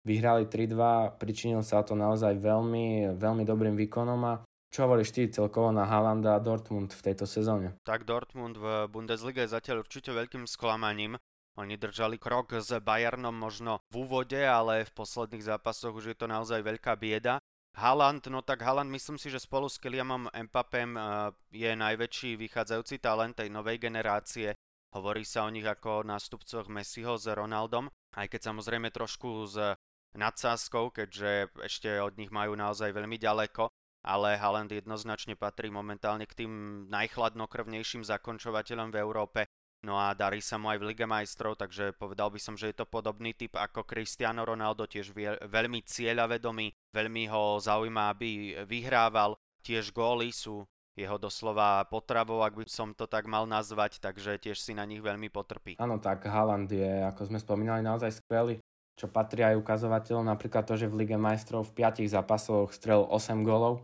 vyhrali 0.05 0.45
3-2, 0.45 1.17
pričinil 1.17 1.65
sa 1.65 1.81
to 1.81 1.97
naozaj 1.97 2.37
veľmi, 2.37 3.17
veľmi 3.17 3.43
dobrým 3.45 3.73
výkonom 3.73 4.21
a 4.25 4.33
čo 4.69 4.85
hovoríš 4.85 5.09
ty 5.09 5.25
celkovo 5.29 5.73
na 5.73 5.89
Haalanda 5.89 6.37
a 6.37 6.43
Dortmund 6.43 6.93
v 6.93 7.01
tejto 7.01 7.25
sezóne? 7.25 7.73
Tak 7.81 8.05
Dortmund 8.05 8.53
v 8.57 8.85
Bundesliga 8.85 9.41
je 9.41 9.53
zatiaľ 9.57 9.81
určite 9.81 10.13
veľkým 10.13 10.45
sklamaním. 10.45 11.17
Oni 11.57 11.75
držali 11.75 12.21
krok 12.21 12.55
s 12.55 12.71
Bayernom 12.77 13.33
možno 13.35 13.81
v 13.91 14.05
úvode, 14.05 14.39
ale 14.39 14.87
v 14.87 14.95
posledných 14.95 15.43
zápasoch 15.43 15.91
už 15.91 16.13
je 16.13 16.17
to 16.17 16.29
naozaj 16.29 16.61
veľká 16.61 16.95
bieda. 16.95 17.41
Haaland, 17.75 18.25
no 18.29 18.45
tak 18.45 18.61
Haaland 18.61 18.89
myslím 18.93 19.17
si, 19.17 19.33
že 19.33 19.41
spolu 19.41 19.67
s 19.69 19.81
Kylianom 19.81 20.29
Mbappem 20.29 20.95
eh, 20.95 21.03
je 21.51 21.71
najväčší 21.73 22.37
vychádzajúci 22.37 23.01
talent 23.01 23.35
tej 23.37 23.49
novej 23.49 23.81
generácie. 23.81 24.53
Hovorí 24.93 25.21
sa 25.25 25.45
o 25.45 25.53
nich 25.53 25.65
ako 25.65 26.01
o 26.01 26.07
nástupcoch 26.07 26.65
Messiho 26.65 27.13
s 27.17 27.29
Ronaldom, 27.29 27.89
aj 28.17 28.25
keď 28.25 28.53
samozrejme 28.53 28.89
trošku 28.89 29.45
s 29.45 29.77
nadsázkou, 30.17 30.89
keďže 30.89 31.53
ešte 31.61 32.01
od 32.01 32.17
nich 32.17 32.33
majú 32.33 32.57
naozaj 32.57 32.89
veľmi 32.89 33.21
ďaleko, 33.21 33.69
ale 34.03 34.39
Haaland 34.39 34.71
jednoznačne 34.71 35.35
patrí 35.35 35.67
momentálne 35.67 36.23
k 36.23 36.45
tým 36.45 36.51
najchladnokrvnejším 36.87 38.07
zakončovateľom 38.07 38.89
v 38.91 38.99
Európe. 38.99 39.41
No 39.79 39.95
a 39.95 40.11
darí 40.11 40.43
sa 40.43 40.59
mu 40.59 40.67
aj 40.67 40.79
v 40.83 40.91
Lige 40.91 41.07
majstrov, 41.07 41.55
takže 41.55 41.95
povedal 41.95 42.27
by 42.27 42.39
som, 42.39 42.59
že 42.59 42.71
je 42.71 42.83
to 42.83 42.85
podobný 42.87 43.31
typ 43.31 43.55
ako 43.55 43.87
Cristiano 43.87 44.43
Ronaldo, 44.43 44.83
tiež 44.83 45.15
veľmi 45.47 45.79
cieľavedomý, 45.87 46.75
veľmi 46.91 47.23
ho 47.31 47.63
zaujíma, 47.63 48.11
aby 48.11 48.59
vyhrával. 48.67 49.39
Tiež 49.63 49.95
góly 49.95 50.35
sú 50.35 50.67
jeho 50.99 51.15
doslova 51.15 51.87
potravou, 51.87 52.43
ak 52.43 52.59
by 52.59 52.67
som 52.67 52.91
to 52.91 53.07
tak 53.07 53.23
mal 53.23 53.47
nazvať, 53.47 54.03
takže 54.03 54.35
tiež 54.35 54.59
si 54.59 54.75
na 54.75 54.83
nich 54.83 54.99
veľmi 54.99 55.31
potrpí. 55.31 55.79
Áno, 55.79 55.95
tak 56.03 56.27
Haaland 56.27 56.67
je, 56.67 57.07
ako 57.07 57.31
sme 57.31 57.39
spomínali, 57.39 57.79
naozaj 57.79 58.19
skvelý, 58.19 58.59
čo 58.99 59.07
patrí 59.07 59.47
aj 59.47 59.55
ukazovateľom, 59.63 60.27
napríklad 60.27 60.67
to, 60.67 60.75
že 60.75 60.91
v 60.91 61.07
Lige 61.07 61.15
majstrov 61.15 61.63
v 61.71 61.87
5 61.87 62.03
zápasoch 62.03 62.75
strel 62.75 63.07
8 63.07 63.47
gólov, 63.47 63.79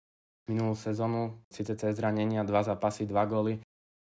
minulú 0.45 0.77
sezónu, 0.77 1.41
síce 1.49 1.73
cez 1.75 1.97
zranenia, 1.97 2.45
2 2.45 2.69
zápasy, 2.73 3.09
2 3.09 3.31
góly, 3.31 3.53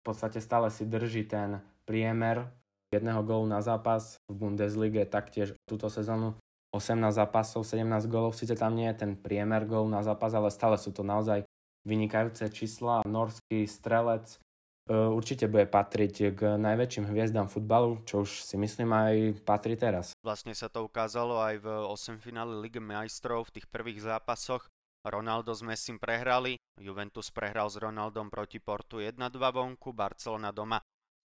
v 0.01 0.03
podstate 0.03 0.41
stále 0.41 0.71
si 0.73 0.87
drží 0.87 1.29
ten 1.29 1.61
priemer 1.85 2.49
jedného 2.91 3.23
gólu 3.23 3.47
na 3.47 3.63
zápas 3.63 4.19
v 4.27 4.35
Bundeslige 4.35 5.07
taktiež 5.07 5.55
túto 5.63 5.87
sezónu 5.87 6.35
18 6.71 7.11
zápasov, 7.11 7.67
17 7.67 8.07
gólov, 8.07 8.35
síce 8.35 8.55
tam 8.55 8.75
nie 8.75 8.87
je 8.91 9.03
ten 9.03 9.11
priemer 9.19 9.67
gól 9.67 9.91
na 9.91 9.99
zápas, 10.03 10.31
ale 10.31 10.47
stále 10.47 10.79
sú 10.79 10.95
to 10.95 11.03
naozaj 11.03 11.43
vynikajúce 11.83 12.47
čísla. 12.47 13.03
Norský 13.03 13.67
strelec 13.67 14.39
e, 14.87 14.95
určite 14.95 15.51
bude 15.51 15.67
patriť 15.67 16.31
k 16.31 16.41
najväčším 16.55 17.11
hviezdám 17.11 17.51
futbalu, 17.51 17.99
čo 18.07 18.23
už 18.23 18.47
si 18.47 18.55
myslím 18.55 18.95
aj 18.95 19.43
patrí 19.43 19.75
teraz. 19.75 20.15
Vlastne 20.23 20.55
sa 20.55 20.71
to 20.71 20.87
ukázalo 20.87 21.43
aj 21.43 21.59
v 21.59 21.67
8 21.91 22.23
finále 22.23 22.55
Ligy 22.63 22.79
majstrov 22.79 23.51
v 23.51 23.59
tých 23.59 23.67
prvých 23.67 24.07
zápasoch. 24.07 24.71
Ronaldo 25.01 25.57
s 25.57 25.65
Messim 25.65 25.97
prehrali, 25.97 26.61
Juventus 26.77 27.33
prehral 27.33 27.69
s 27.69 27.77
Ronaldom 27.81 28.29
proti 28.29 28.61
Portu 28.61 29.01
1-2 29.01 29.17
vonku, 29.41 29.93
Barcelona 29.93 30.53
doma 30.53 30.77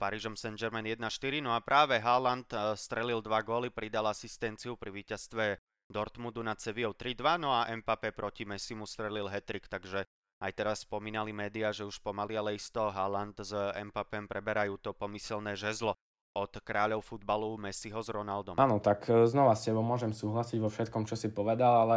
Parížom 0.00 0.34
Saint-Germain 0.34 0.88
1-4. 0.88 1.44
No 1.44 1.54
a 1.54 1.60
práve 1.62 2.02
Haaland 2.02 2.50
eh, 2.50 2.74
strelil 2.74 3.22
dva 3.22 3.44
góly, 3.44 3.70
pridal 3.70 4.10
asistenciu 4.10 4.74
pri 4.74 4.90
víťazstve 4.90 5.60
Dortmundu 5.90 6.42
nad 6.42 6.58
Sevillou 6.62 6.94
3-2, 6.94 7.42
no 7.42 7.50
a 7.50 7.66
Mbappé 7.66 8.14
proti 8.14 8.46
Messi 8.46 8.78
mu 8.78 8.86
strelil 8.86 9.26
hetrik, 9.26 9.66
takže 9.66 10.06
aj 10.40 10.52
teraz 10.54 10.86
spomínali 10.86 11.34
médiá, 11.34 11.74
že 11.74 11.82
už 11.82 11.98
pomaly 12.00 12.38
ale 12.38 12.54
isto 12.54 12.88
Haaland 12.88 13.42
s 13.42 13.52
Mbappém 13.52 14.30
preberajú 14.30 14.78
to 14.78 14.94
pomyselné 14.94 15.58
žezlo 15.58 15.98
od 16.38 16.52
kráľov 16.62 17.02
futbalu 17.02 17.58
Messiho 17.58 17.98
s 17.98 18.06
Ronaldom. 18.06 18.54
Áno, 18.54 18.78
tak 18.78 19.10
e, 19.10 19.26
znova 19.26 19.58
s 19.58 19.66
tebou 19.66 19.82
môžem 19.82 20.14
súhlasiť 20.14 20.62
vo 20.62 20.70
všetkom, 20.70 21.02
čo 21.02 21.18
si 21.18 21.26
povedal, 21.26 21.74
ale 21.74 21.96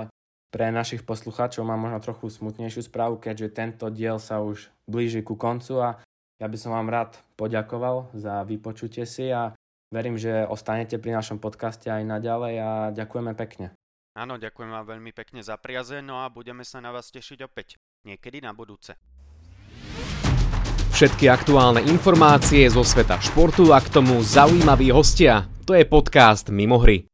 pre 0.53 0.69
našich 0.69 1.01
poslucháčov 1.01 1.65
mám 1.65 1.81
možno 1.81 1.97
trochu 1.97 2.29
smutnejšiu 2.29 2.85
správu, 2.85 3.17
keďže 3.17 3.57
tento 3.57 3.89
diel 3.89 4.21
sa 4.21 4.37
už 4.45 4.69
blíži 4.85 5.25
ku 5.25 5.33
koncu 5.33 5.81
a 5.81 5.89
ja 6.37 6.45
by 6.45 6.57
som 6.61 6.77
vám 6.77 6.93
rád 6.93 7.17
poďakoval 7.33 8.13
za 8.13 8.45
vypočutie 8.45 9.09
si 9.09 9.33
a 9.33 9.57
verím, 9.89 10.21
že 10.21 10.45
ostanete 10.45 11.01
pri 11.01 11.17
našom 11.17 11.41
podcaste 11.41 11.89
aj 11.89 12.05
naďalej 12.05 12.53
a 12.61 12.69
ďakujeme 12.93 13.33
pekne. 13.33 13.73
Áno, 14.13 14.37
ďakujem 14.37 14.69
vám 14.69 14.85
veľmi 14.93 15.09
pekne 15.09 15.41
za 15.41 15.57
priazeň, 15.57 16.05
no 16.05 16.21
a 16.21 16.29
budeme 16.29 16.61
sa 16.61 16.77
na 16.77 16.93
vás 16.93 17.09
tešiť 17.09 17.49
opäť 17.49 17.81
niekedy 18.05 18.45
na 18.45 18.53
budúce. 18.53 18.93
Všetky 20.93 21.25
aktuálne 21.25 21.81
informácie 21.89 22.69
zo 22.69 22.85
sveta 22.85 23.17
športu 23.17 23.73
a 23.73 23.81
k 23.81 23.89
tomu 23.89 24.21
zaujímaví 24.21 24.93
hostia. 24.93 25.49
To 25.65 25.73
je 25.73 25.81
podcast 25.89 26.53
Mimo 26.53 26.77
hry. 26.77 27.09